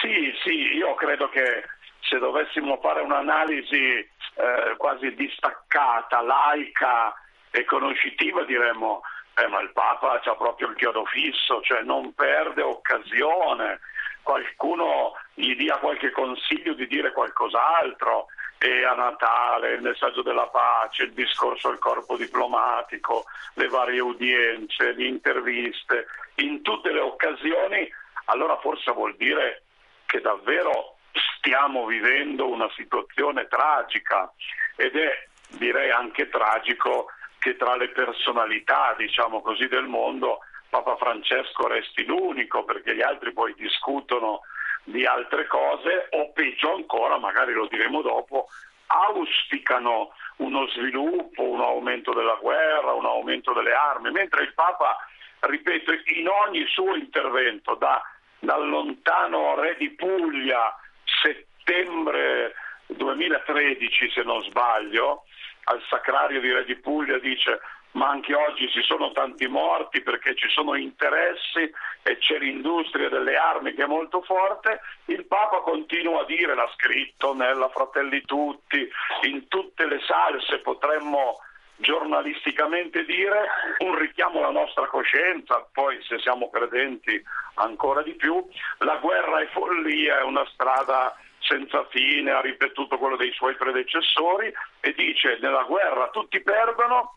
[0.00, 1.64] Sì, sì, io credo che
[2.00, 3.98] se dovessimo fare un'analisi
[4.34, 7.14] eh, quasi distaccata, laica
[7.50, 9.02] e conoscitiva, diremmo
[9.34, 13.80] eh, ma il Papa ha proprio il chiodo fisso, cioè non perde occasione,
[14.22, 18.26] qualcuno gli dia qualche consiglio di dire qualcos'altro,
[18.64, 24.92] e a Natale, il messaggio della pace, il discorso al corpo diplomatico, le varie udienze,
[24.92, 27.90] le interviste, in tutte le occasioni,
[28.26, 29.64] allora forse vuol dire
[30.06, 30.98] che davvero
[31.38, 34.32] stiamo vivendo una situazione tragica
[34.76, 37.06] ed è direi anche tragico
[37.40, 40.38] che tra le personalità, diciamo così, del mondo
[40.70, 44.42] Papa Francesco resti l'unico perché gli altri poi discutono
[44.84, 48.48] di altre cose o peggio ancora, magari lo diremo dopo,
[48.86, 54.96] auspicano uno sviluppo, un aumento della guerra, un aumento delle armi, mentre il Papa,
[55.40, 58.02] ripeto, in ogni suo intervento, da,
[58.38, 62.54] dal lontano re di Puglia, settembre
[62.86, 65.24] 2013 se non sbaglio,
[65.64, 67.60] al sacrario di Re di Puglia dice
[67.92, 71.70] ma anche oggi ci sono tanti morti perché ci sono interessi
[72.02, 76.70] e c'è l'industria delle armi che è molto forte, il Papa continua a dire, l'ha
[76.74, 78.88] scritto nella Fratelli Tutti,
[79.22, 81.38] in tutte le salse potremmo
[81.76, 87.20] giornalisticamente dire, un richiamo alla nostra coscienza, poi se siamo credenti
[87.54, 88.46] ancora di più,
[88.78, 94.52] la guerra è follia, è una strada senza fine, ha ripetuto quello dei suoi predecessori
[94.80, 97.16] e dice nella guerra tutti perdono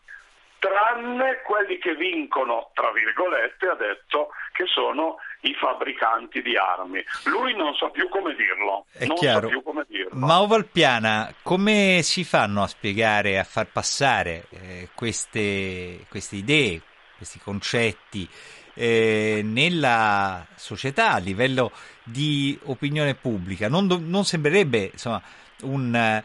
[0.58, 7.02] tranne quelli che vincono, tra virgolette, ha detto che sono i fabbricanti di armi.
[7.24, 8.86] Lui non sa più come dirlo.
[8.92, 9.42] È non chiaro.
[9.42, 10.10] sa più come dirlo.
[10.14, 16.80] Ma Ovalpiana, come si fanno a spiegare, a far passare eh, queste, queste idee,
[17.16, 18.28] questi concetti
[18.74, 21.70] eh, nella società a livello
[22.02, 23.68] di opinione pubblica?
[23.68, 25.22] Non, do- non sembrerebbe insomma,
[25.62, 26.22] un,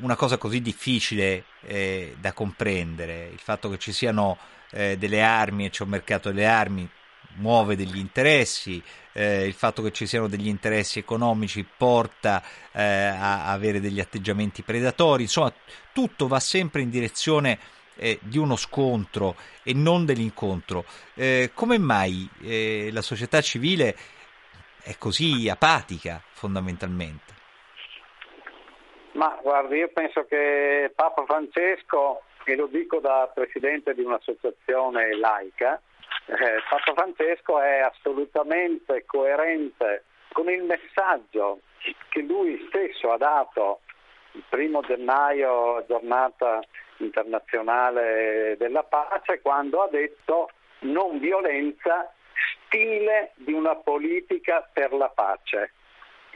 [0.00, 3.28] una cosa così difficile eh, da comprendere.
[3.32, 4.38] Il fatto che ci siano
[4.70, 6.88] eh, delle armi e c'è un mercato delle armi
[7.36, 12.42] muove degli interessi, eh, il fatto che ci siano degli interessi economici porta
[12.72, 15.52] eh, a avere degli atteggiamenti predatori, insomma
[15.92, 17.58] tutto va sempre in direzione
[17.96, 20.84] eh, di uno scontro e non dell'incontro.
[21.14, 23.96] Eh, come mai eh, la società civile
[24.82, 27.33] è così apatica fondamentalmente?
[29.14, 35.80] Ma guardi, io penso che Papa Francesco, e lo dico da presidente di un'associazione laica,
[36.26, 41.60] eh, Papa Francesco è assolutamente coerente con il messaggio
[42.08, 43.80] che lui stesso ha dato
[44.32, 46.60] il primo gennaio, giornata
[46.96, 50.50] internazionale della pace, quando ha detto
[50.80, 52.12] non violenza,
[52.66, 55.70] stile di una politica per la pace.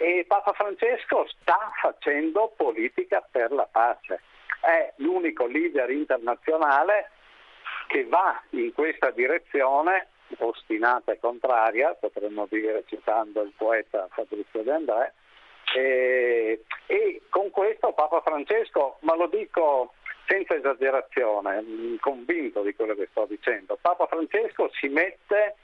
[0.00, 4.20] E Papa Francesco sta facendo politica per la pace.
[4.60, 7.10] È l'unico leader internazionale
[7.88, 14.70] che va in questa direzione, ostinata e contraria, potremmo dire citando il poeta Fabrizio De
[14.70, 15.14] André,
[15.74, 19.94] e, e con questo Papa Francesco, ma lo dico
[20.26, 25.56] senza esagerazione, mh, convinto di quello che sto dicendo, Papa Francesco si mette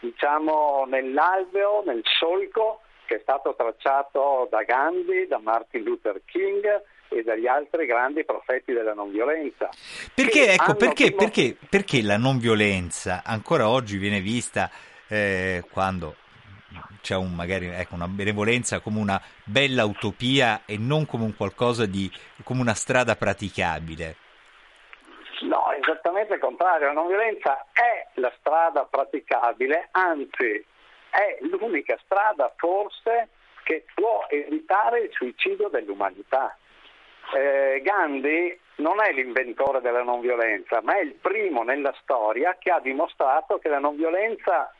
[0.00, 6.64] diciamo, nell'alveo, nel solco che è stato tracciato da Gandhi, da Martin Luther King
[7.08, 9.68] e dagli altri grandi profeti della non violenza.
[10.14, 14.70] Perché, ecco, perché, dimo- perché, perché la non violenza ancora oggi viene vista
[15.08, 16.16] eh, quando
[17.00, 21.86] c'è un, magari ecco, una benevolenza come una bella utopia e non come un qualcosa
[21.86, 22.10] di
[22.42, 24.16] come una strada praticabile?
[25.42, 30.64] No, esattamente il contrario, la non violenza è la strada praticabile, anzi
[31.14, 33.28] è l'unica strada forse
[33.62, 36.56] che può evitare il suicidio dell'umanità.
[37.34, 42.70] Eh, Gandhi non è l'inventore della non violenza, ma è il primo nella storia che
[42.70, 44.74] ha dimostrato che la non violenza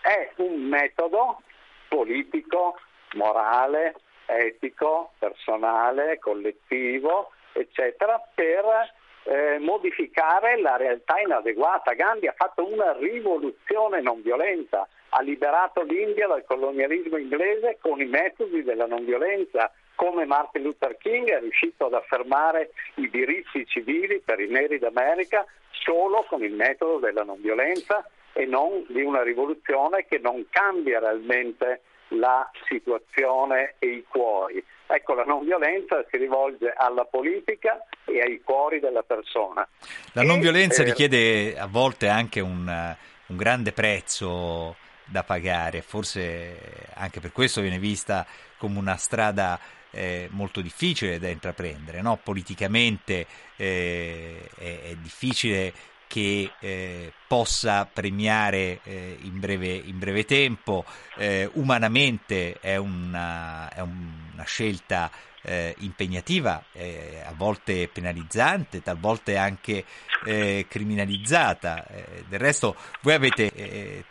[0.00, 1.42] è un metodo
[1.88, 2.78] politico,
[3.14, 11.94] morale, etico, personale, collettivo, eccetera, per eh, modificare la realtà inadeguata.
[11.94, 18.06] Gandhi ha fatto una rivoluzione non violenta, ha liberato l'India dal colonialismo inglese con i
[18.06, 24.20] metodi della non violenza, come Martin Luther King è riuscito ad affermare i diritti civili
[24.20, 29.22] per i neri d'America solo con il metodo della non violenza e non di una
[29.22, 34.64] rivoluzione che non cambia realmente la situazione e i cuori.
[34.86, 39.66] Ecco, la non violenza si rivolge alla politica e ai cuori della persona.
[40.12, 42.96] La non violenza eh, richiede a volte anche un,
[43.26, 44.76] un grande prezzo
[45.10, 49.58] da pagare, forse anche per questo viene vista come una strada
[49.90, 52.18] eh, molto difficile da intraprendere, no?
[52.22, 55.72] politicamente eh, è, è difficile
[56.06, 60.84] che eh, possa premiare eh, in, breve, in breve tempo,
[61.16, 65.08] eh, umanamente è una, è una scelta
[65.42, 69.84] eh, impegnativa, eh, a volte penalizzante, talvolta anche
[70.24, 71.86] eh, criminalizzata.
[71.86, 74.04] Eh, del resto voi avete, eh,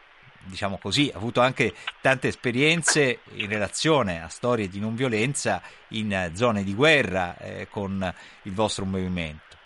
[0.50, 6.32] diciamo così, avuto anche tante esperienze in relazione a storie di non violenza in eh,
[6.34, 9.58] zone di guerra eh, con il vostro movimento.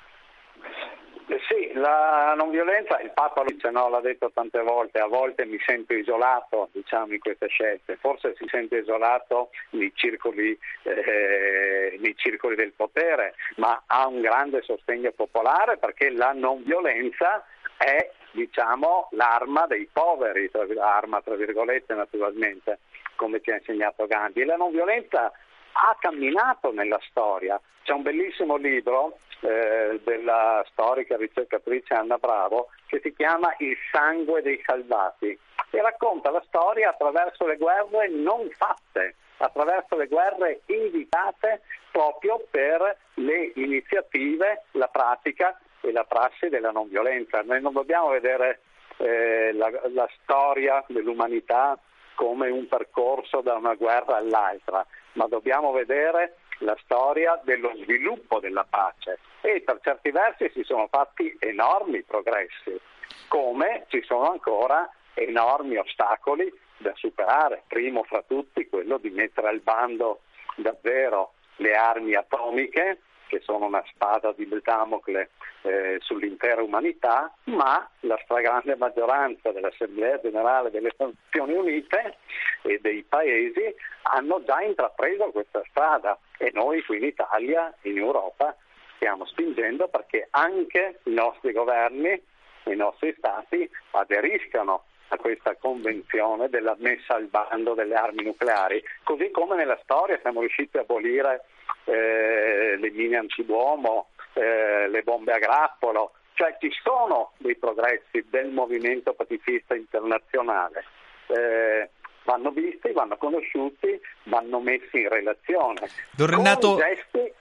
[1.28, 5.58] Eh Sì, la non violenza, il Papa no, l'ha detto tante volte, a volte mi
[5.66, 12.56] sento isolato diciamo, in queste scelte, forse si sente isolato nei circoli, eh, nei circoli
[12.56, 17.46] del potere, ma ha un grande sostegno popolare perché la non violenza
[17.78, 22.80] è diciamo, l'arma dei poveri, tra, arma tra virgolette naturalmente,
[23.16, 24.44] come ci ha insegnato Gandhi.
[24.44, 25.32] La non violenza
[25.74, 27.60] ha camminato nella storia.
[27.84, 34.42] C'è un bellissimo libro eh, della storica ricercatrice Anna Bravo che si chiama Il sangue
[34.42, 35.38] dei salvati
[35.70, 41.62] e racconta la storia attraverso le guerre non fatte, attraverso le guerre evitate
[41.92, 47.42] proprio per le iniziative, la pratica e la prassi della non violenza.
[47.42, 48.62] Noi non dobbiamo vedere
[48.98, 51.78] eh, la, la storia dell'umanità
[52.16, 58.66] come un percorso da una guerra all'altra, ma dobbiamo vedere la storia dello sviluppo della
[58.70, 62.80] pace e per certi versi si sono fatti enormi progressi,
[63.28, 69.60] come ci sono ancora enormi ostacoli da superare, primo fra tutti quello di mettere al
[69.60, 70.22] bando
[70.56, 73.02] davvero le armi atomiche
[73.34, 75.32] che sono una spada di Damocle
[75.64, 82.18] eh, sull'intera umanità, ma la stragrande maggioranza dell'Assemblea generale delle Nazioni Unite
[82.62, 83.74] e dei paesi
[84.04, 88.56] hanno già intrapreso questa strada e noi qui in Italia, in Europa,
[88.98, 92.22] stiamo spingendo perché anche i nostri governi,
[92.66, 99.32] i nostri stati aderiscano a questa convenzione della messa al bando delle armi nucleari, così
[99.32, 101.46] come nella storia siamo riusciti a abolire
[101.86, 108.50] eh, le mine antiuomo, eh, le bombe a grappolo, cioè ci sono dei progressi del
[108.50, 110.84] movimento pacifista internazionale.
[111.28, 111.90] Eh,
[112.26, 115.90] vanno visti, vanno conosciuti, vanno messi in relazione.
[116.12, 117.32] Don Renato, gesti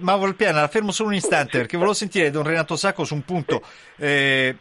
[0.00, 3.24] Ma Volpiana, la fermo solo un istante perché volevo sentire Don Renato Sacco su un
[3.24, 3.62] punto.
[3.96, 4.56] Eh,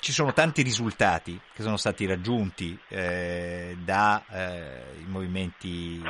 [0.00, 6.02] ci sono tanti risultati che sono stati raggiunti eh, dai eh, movimenti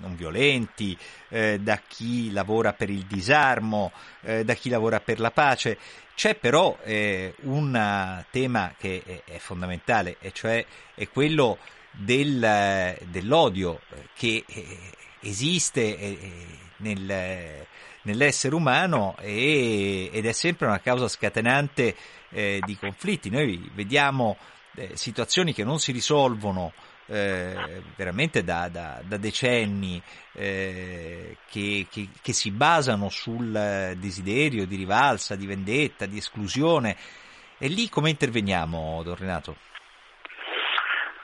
[0.00, 0.96] non violenti,
[1.28, 3.90] eh, da chi lavora per il disarmo,
[4.22, 5.78] eh, da chi lavora per la pace.
[6.14, 11.58] C'è però eh, un tema che è, è, fondamentale, e cioè è quello
[11.90, 13.80] del, dell'odio
[14.14, 14.44] che
[15.20, 16.18] esiste
[16.78, 17.66] nel,
[18.04, 21.94] nell'essere umano e, ed è sempre una causa scatenante
[22.30, 23.30] eh, di conflitti.
[23.30, 24.36] Noi vediamo
[24.76, 26.72] eh, situazioni che non si risolvono
[27.06, 30.02] eh, veramente da, da, da decenni,
[30.32, 33.52] che, che, che, si basano sul
[33.98, 36.96] desiderio di rivalsa, di vendetta, di esclusione.
[37.58, 39.56] E lì come interveniamo, Don Renato?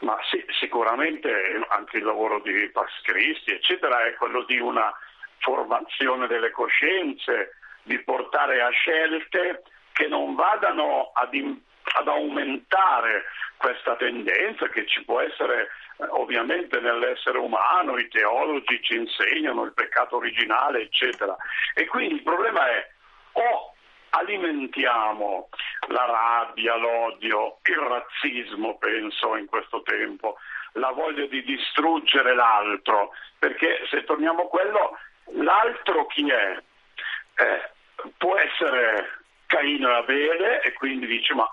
[0.00, 1.28] Ma sì, sicuramente
[1.68, 4.92] anche il lavoro di Pascristi, eccetera, è quello di una
[5.40, 9.62] formazione delle coscienze, di portare a scelte
[9.92, 11.58] che non vadano ad, in,
[11.96, 13.24] ad aumentare
[13.56, 15.68] questa tendenza che ci può essere
[15.98, 21.36] eh, ovviamente nell'essere umano, i teologi ci insegnano il peccato originale, eccetera.
[21.74, 22.88] E quindi il problema è
[23.32, 23.74] o
[24.10, 25.48] alimentiamo
[25.88, 30.38] la rabbia, l'odio, il razzismo, penso in questo tempo,
[30.72, 34.98] la voglia di distruggere l'altro, perché se torniamo a quello,
[35.34, 36.62] l'altro chi è?
[37.34, 37.70] Eh,
[38.16, 41.48] può essere Caino e Abele e quindi dice ma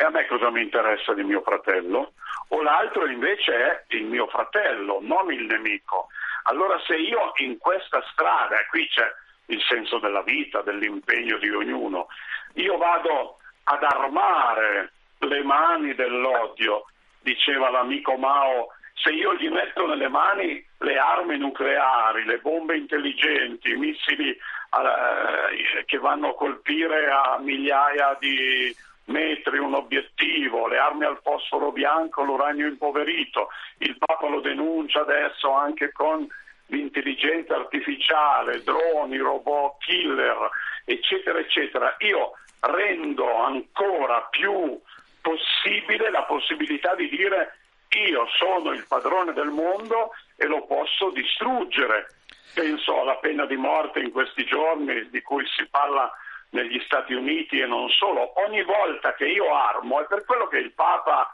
[0.00, 2.12] e a me cosa mi interessa di mio fratello?
[2.50, 6.06] O l'altro invece è il mio fratello, non il nemico.
[6.44, 9.12] Allora se io in questa strada, e qui c'è
[9.46, 12.06] il senso della vita, dell'impegno di ognuno,
[12.54, 16.84] io vado ad armare le mani dell'odio,
[17.18, 18.68] diceva l'amico Mao,
[19.02, 25.84] se io gli metto nelle mani le armi nucleari, le bombe intelligenti, i missili eh,
[25.84, 28.74] che vanno a colpire a migliaia di
[29.06, 35.52] metri un obiettivo, le armi al fosforo bianco, l'uranio impoverito, il Papa lo denuncia adesso
[35.52, 36.26] anche con
[36.66, 40.50] l'intelligenza artificiale, droni, robot killer,
[40.84, 41.96] eccetera, eccetera.
[42.00, 44.78] Io rendo ancora più
[45.20, 47.57] possibile la possibilità di dire
[47.96, 52.14] io sono il padrone del mondo e lo posso distruggere.
[52.54, 56.10] Penso alla pena di morte in questi giorni di cui si parla
[56.50, 58.32] negli Stati Uniti e non solo.
[58.44, 61.32] Ogni volta che io armo, è per quello che il Papa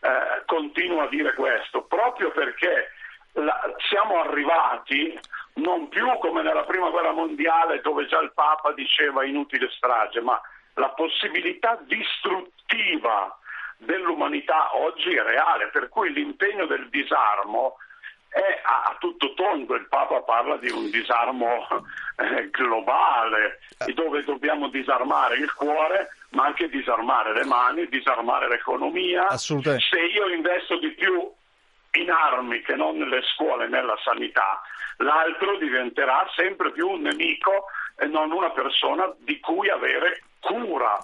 [0.00, 2.90] eh, continua a dire questo, proprio perché
[3.32, 5.18] la, siamo arrivati
[5.54, 10.40] non più come nella prima guerra mondiale dove già il Papa diceva inutile strage, ma
[10.74, 13.38] la possibilità distruttiva
[13.78, 17.76] dell'umanità oggi è reale, per cui l'impegno del disarmo
[18.28, 21.66] è a, tutto tondo, il Papa parla di un disarmo
[22.16, 23.60] eh, globale,
[23.94, 29.30] dove dobbiamo disarmare il cuore, ma anche disarmare le mani, disarmare l'economia.
[29.78, 31.32] Se io investo di più
[31.92, 34.60] in armi che non nelle scuole nella sanità,
[34.98, 37.66] l'altro diventerà sempre più un nemico
[37.96, 40.98] e non una persona di cui avere cura.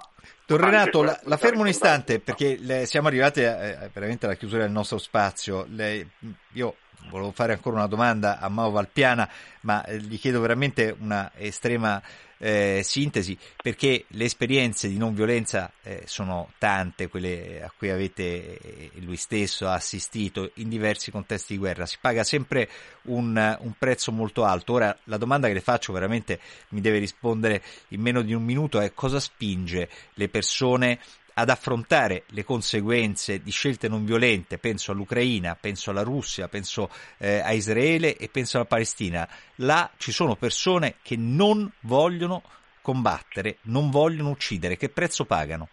[0.47, 4.35] Don Renato, la, la, fermo un istante perché le, siamo arrivati a, a, veramente alla
[4.35, 5.65] chiusura del nostro spazio.
[5.69, 6.11] Le,
[6.53, 6.77] io
[7.09, 9.29] volevo fare ancora una domanda a Mao Valpiana,
[9.61, 12.03] ma eh, gli chiedo veramente una estrema
[12.45, 18.59] eh, sintesi, perché le esperienze di non violenza eh, sono tante, quelle a cui avete
[18.59, 21.87] eh, lui stesso assistito in diversi contesti di guerra.
[21.87, 22.69] Si paga sempre
[23.03, 24.73] un, un prezzo molto alto.
[24.73, 26.41] Ora la domanda che le faccio veramente
[26.71, 30.99] mi deve rispondere in meno di un minuto è cosa spinge le persone
[31.35, 37.41] ad affrontare le conseguenze di scelte non violente, penso all'Ucraina, penso alla Russia, penso eh,
[37.41, 39.29] a Israele e penso alla Palestina.
[39.57, 42.43] Là ci sono persone che non vogliono
[42.83, 44.77] combattere, non vogliono uccidere.
[44.77, 45.69] Che prezzo pagano?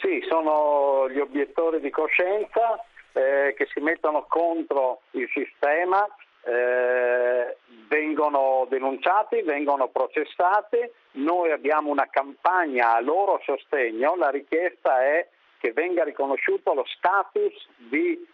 [0.00, 6.06] Sì, sono gli obiettori di coscienza eh, che si mettono contro il sistema,
[6.46, 7.56] eh,
[7.88, 10.78] vengono denunciati, vengono processati,
[11.12, 15.28] noi abbiamo una campagna a loro sostegno, la richiesta è
[15.58, 18.24] che venga riconosciuto lo status di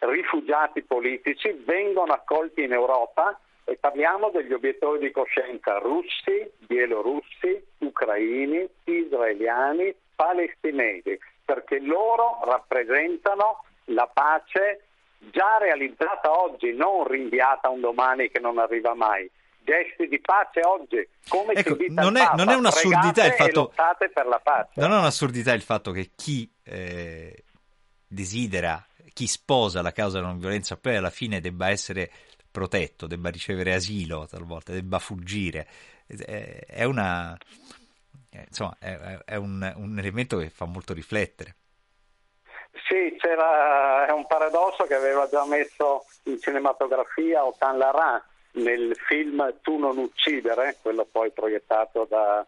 [0.00, 3.38] rifugiati politici, vengono accolti in Europa.
[3.64, 14.10] E parliamo degli obiettori di coscienza russi, bielorussi, ucraini, israeliani, palestinesi, perché loro rappresentano la
[14.12, 14.86] pace
[15.30, 19.30] già realizzata oggi, non rinviata a un domani che non arriva mai.
[19.64, 23.72] Gesti di pace oggi, come Ecco, si non è- Papa, non è un'assurdità il fatto-
[24.00, 24.80] e per la pace.
[24.80, 27.44] Non è un'assurdità il fatto che chi eh,
[28.06, 32.10] desidera, chi sposa la causa della non violenza poi alla fine debba essere
[32.50, 35.66] protetto, debba ricevere asilo talvolta, debba fuggire.
[36.08, 37.36] Eh, È una
[38.30, 41.54] eh, insomma, è- è un, un elemento che fa molto riflettere.
[42.88, 49.54] Sì, c'era, è un paradosso che aveva già messo in cinematografia Otan Lara nel film
[49.62, 52.44] Tu non uccidere, quello poi proiettato da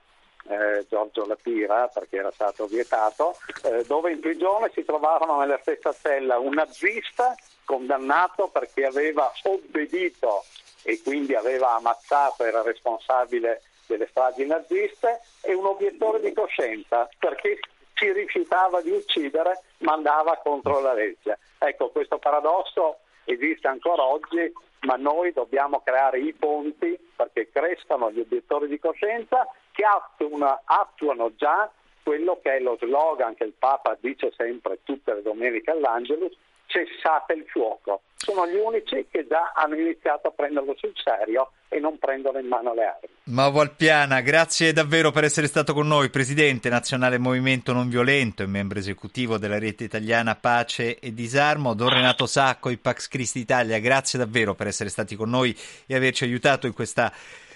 [0.47, 5.93] eh, Giorgio Lapira perché era stato vietato, eh, dove in prigione si trovarono nella stessa
[5.93, 10.45] cella un nazista condannato perché aveva obbedito
[10.83, 17.59] e quindi aveva ammazzato, era responsabile delle stragi naziste, e un obiettore di coscienza perché
[17.95, 21.38] si rifiutava di uccidere ma andava contro la legge.
[21.59, 28.20] Ecco, questo paradosso esiste ancora oggi, ma noi dobbiamo creare i ponti perché crescano gli
[28.20, 31.70] obiettori di coscienza che attuano, attuano già
[32.03, 36.36] quello che è lo slogan che il Papa dice sempre tutte le domeniche all'Angelus,
[36.75, 38.03] cessate il fuoco.
[38.16, 42.47] Sono gli unici che già hanno iniziato a prenderlo sul serio e non prendono in
[42.47, 43.09] mano le armi.
[43.25, 48.47] Mavo Alpiana, grazie davvero per essere stato con noi, Presidente Nazionale Movimento Non Violento e
[48.47, 51.75] membro esecutivo della rete italiana Pace e Disarmo.
[51.75, 55.57] Don Renato Sacco, i Pax Christi Italia, grazie davvero per essere stati con noi
[55.87, 57.12] e averci aiutato in questa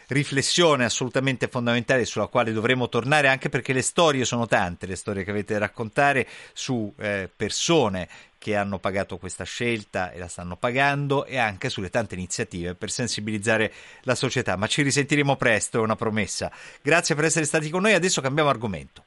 [0.08, 5.24] riflessione assolutamente fondamentale sulla quale dovremo tornare anche perché le storie sono tante, le storie
[5.24, 10.56] che avete da raccontare su eh, persone che hanno pagato questa scelta e la stanno
[10.56, 14.56] pagando e anche sulle tante iniziative per sensibilizzare la società.
[14.56, 16.50] Ma ci risentiremo presto, è una promessa.
[16.80, 19.04] Grazie per essere stati con noi, adesso cambiamo argomento.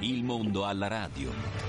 [0.00, 1.65] Il mondo alla radio.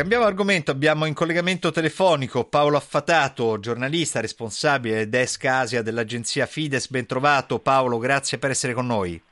[0.00, 6.88] Cambiamo argomento, abbiamo in collegamento telefonico Paolo Affatato, giornalista responsabile desk Asia dell'agenzia Fides.
[6.88, 9.22] Ben trovato Paolo, grazie per essere con noi.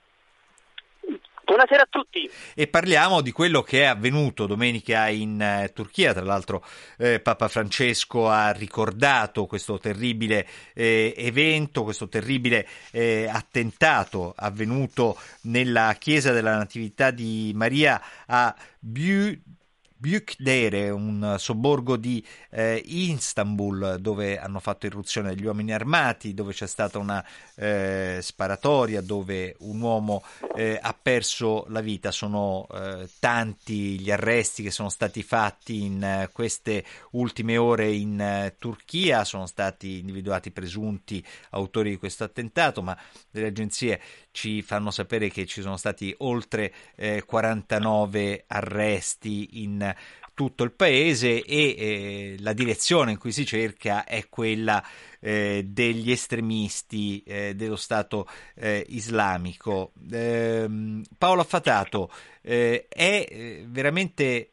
[1.43, 2.31] Buonasera a tutti.
[2.55, 6.13] E parliamo di quello che è avvenuto domenica in eh, Turchia.
[6.13, 6.63] Tra l'altro,
[6.99, 15.97] eh, Papa Francesco ha ricordato questo terribile eh, evento, questo terribile eh, attentato avvenuto nella
[15.99, 19.57] chiesa della Natività di Maria a Bü-
[20.01, 26.69] Büyükdere, un sobborgo di eh, Istanbul dove hanno fatto irruzione degli uomini armati, dove c'è
[26.69, 27.25] stata una
[27.57, 30.23] eh, sparatoria, dove un uomo
[30.55, 32.13] eh, ha perso la vita.
[32.13, 38.21] Sono eh, tanti gli arresti che sono stati fatti in eh, queste ultime ore in
[38.21, 42.97] eh, Turchia, sono stati individuati presunti autori di questo attentato, ma
[43.33, 44.01] delle agenzie
[44.31, 49.95] ci fanno sapere che ci sono stati oltre eh, 49 arresti in
[50.39, 54.81] tutto il paese e eh, la direzione in cui si cerca è quella
[55.19, 59.91] eh, degli estremisti eh, dello Stato eh, islamico.
[60.13, 62.09] Ehm, Paolo Affatato,
[62.41, 64.53] eh, è eh, veramente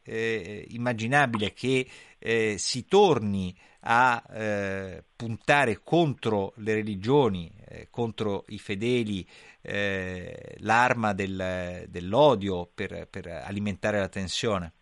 [0.70, 1.86] immaginabile che
[2.18, 3.54] eh, si torni
[3.88, 9.26] a eh, puntare contro le religioni, eh, contro i fedeli,
[9.62, 14.72] eh, l'arma del- dell'odio per, per alimentare la tensione?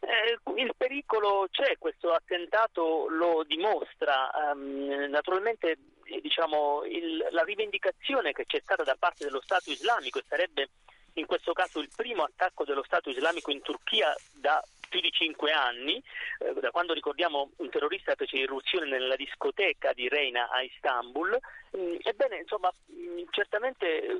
[0.00, 4.30] Eh, il pericolo c'è, questo attentato lo dimostra.
[4.52, 10.18] Ehm, naturalmente eh, diciamo, il- la rivendicazione che c'è stata da parte dello Stato islamico
[10.18, 10.68] e sarebbe
[11.14, 15.52] in questo caso il primo attacco dello Stato islamico in Turchia da più di cinque
[15.52, 16.02] anni,
[16.38, 21.38] eh, da quando ricordiamo un terrorista fece irruzione nella discoteca di Reina a Istanbul.
[21.78, 24.12] Mm, ebbene, insomma, mm, certamente eh,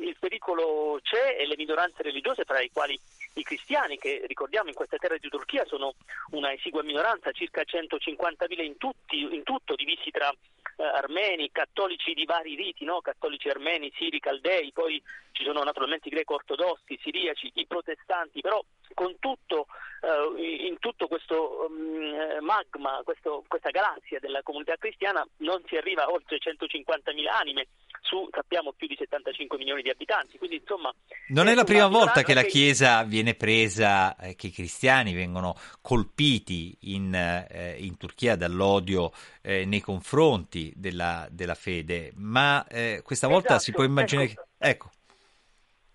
[0.00, 2.98] il pericolo c'è e le minoranze religiose, tra i quali
[3.34, 5.94] i cristiani, che ricordiamo in queste terre di Turchia sono
[6.30, 10.32] una esigua minoranza, circa 150.000 in, tutti, in tutto, divisi tra
[10.76, 13.00] eh, armeni, cattolici di vari riti, no?
[13.00, 15.02] cattolici armeni, siri, caldei, poi
[15.32, 18.62] ci sono naturalmente i greco-ortodossi, siriaci, i protestanti, però
[18.94, 19.66] con tutto,
[20.02, 26.04] eh, in tutto questo mm, magma, questo- questa galassia della comunità cristiana non si arriva
[26.04, 27.68] a oltre 150.000 anime
[28.02, 30.92] su sappiamo più di 75 milioni di abitanti, quindi insomma
[31.28, 35.14] Non è la una prima volta che la Chiesa viene presa, eh, che i cristiani
[35.14, 43.00] vengono colpiti in, eh, in Turchia dall'odio eh, nei confronti della, della fede, ma eh,
[43.02, 44.42] questa volta si Esatto, può immaginare ecco.
[44.58, 44.68] che...
[44.68, 44.90] Ecco,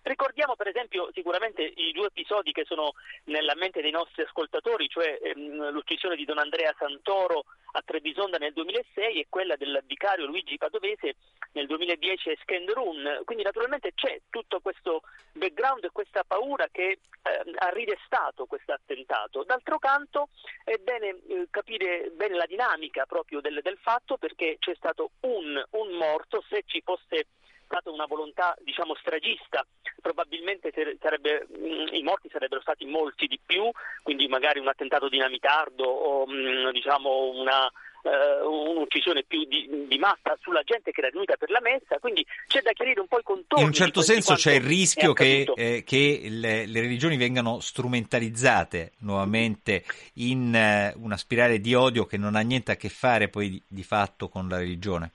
[0.07, 2.93] Ricordiamo per esempio sicuramente i due episodi che sono
[3.25, 7.43] nella mente dei nostri ascoltatori, cioè ehm, l'uccisione di Don Andrea Santoro
[7.73, 11.15] a Trebisonda nel 2006 e quella del vicario Luigi Padovese
[11.51, 13.21] nel 2010 a Skenderun.
[13.25, 15.01] Quindi naturalmente c'è tutto questo
[15.33, 19.43] background e questa paura che ehm, ha ridestato questo attentato.
[19.43, 20.29] D'altro canto
[20.63, 25.61] è bene eh, capire bene la dinamica proprio del, del fatto perché c'è stato un,
[25.71, 27.27] un morto, se ci fosse
[27.67, 29.65] stata una volontà diciamo stragista.
[30.01, 33.69] Probabilmente sarebbe, mh, i morti sarebbero stati molti di più
[34.01, 37.69] quindi magari un attentato dinamitardo o mh, diciamo una
[38.03, 41.99] eh, un'uccisione più di, di massa sulla gente che era venuta per la messa.
[41.99, 45.13] Quindi c'è da chiarire un po' i contorni in un certo senso c'è il rischio
[45.13, 49.83] che, eh, che le, le religioni vengano strumentalizzate nuovamente
[50.15, 53.61] in eh, una spirale di odio che non ha niente a che fare poi di,
[53.67, 55.11] di fatto con la religione.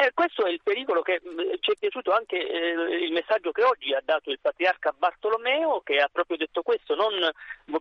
[0.00, 3.64] Eh, questo è il pericolo che mh, ci è piaciuto anche eh, il messaggio che
[3.64, 7.10] oggi ha dato il patriarca Bartolomeo che ha proprio detto questo, non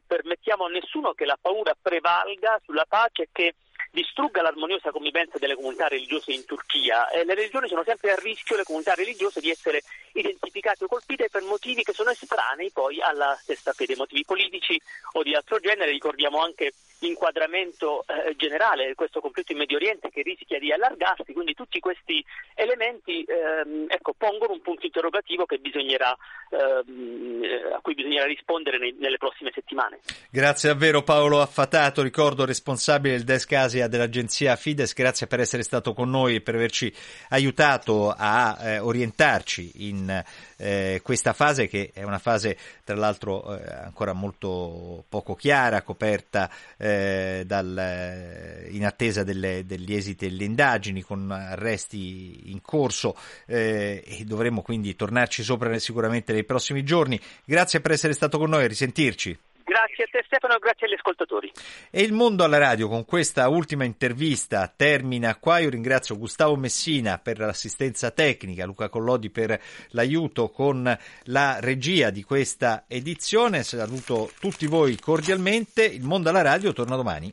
[0.07, 3.53] permettiamo a nessuno che la paura prevalga sulla pace e che
[3.91, 7.09] distrugga l'armoniosa convivenza delle comunità religiose in Turchia.
[7.09, 9.81] Eh, le religioni sono sempre a rischio, le comunità religiose, di essere
[10.13, 14.79] identificate o colpite per motivi che sono estranei poi alla stessa fede, motivi politici
[15.13, 15.91] o di altro genere.
[15.91, 21.33] Ricordiamo anche l'inquadramento eh, generale di questo conflitto in Medio Oriente che rischia di allargarsi,
[21.33, 22.23] quindi tutti questi
[22.55, 26.15] elementi ehm, ecco, pongono un punto interrogativo bisognerà,
[26.49, 29.99] ehm, eh, a cui bisognerà rispondere nei- nelle prossime settimane.
[30.31, 35.93] Grazie davvero Paolo Affatato, ricordo responsabile del desk Asia dell'agenzia Fides, grazie per essere stato
[35.93, 36.91] con noi e per averci
[37.29, 40.23] aiutato a eh, orientarci in
[40.55, 46.49] eh, questa fase che è una fase tra l'altro eh, ancora molto poco chiara, coperta
[46.77, 54.01] eh, dal, eh, in attesa delle- degli esiti delle indagini con arresti in corso eh,
[54.05, 57.19] e dovremo quindi tornarci sopra sicuramente nei prossimi giorni.
[57.43, 59.37] Grazie per essere stato con noi, risentirci.
[59.67, 61.51] Grazie a te Stefano grazie agli ascoltatori.
[61.91, 65.59] E il mondo alla radio con questa ultima intervista termina qua.
[65.59, 69.59] Io ringrazio Gustavo Messina per l'assistenza tecnica, Luca Collodi per
[69.89, 73.63] l'aiuto con la regia di questa edizione.
[73.63, 75.83] Saluto tutti voi cordialmente.
[75.83, 77.29] Il mondo alla radio torna domani.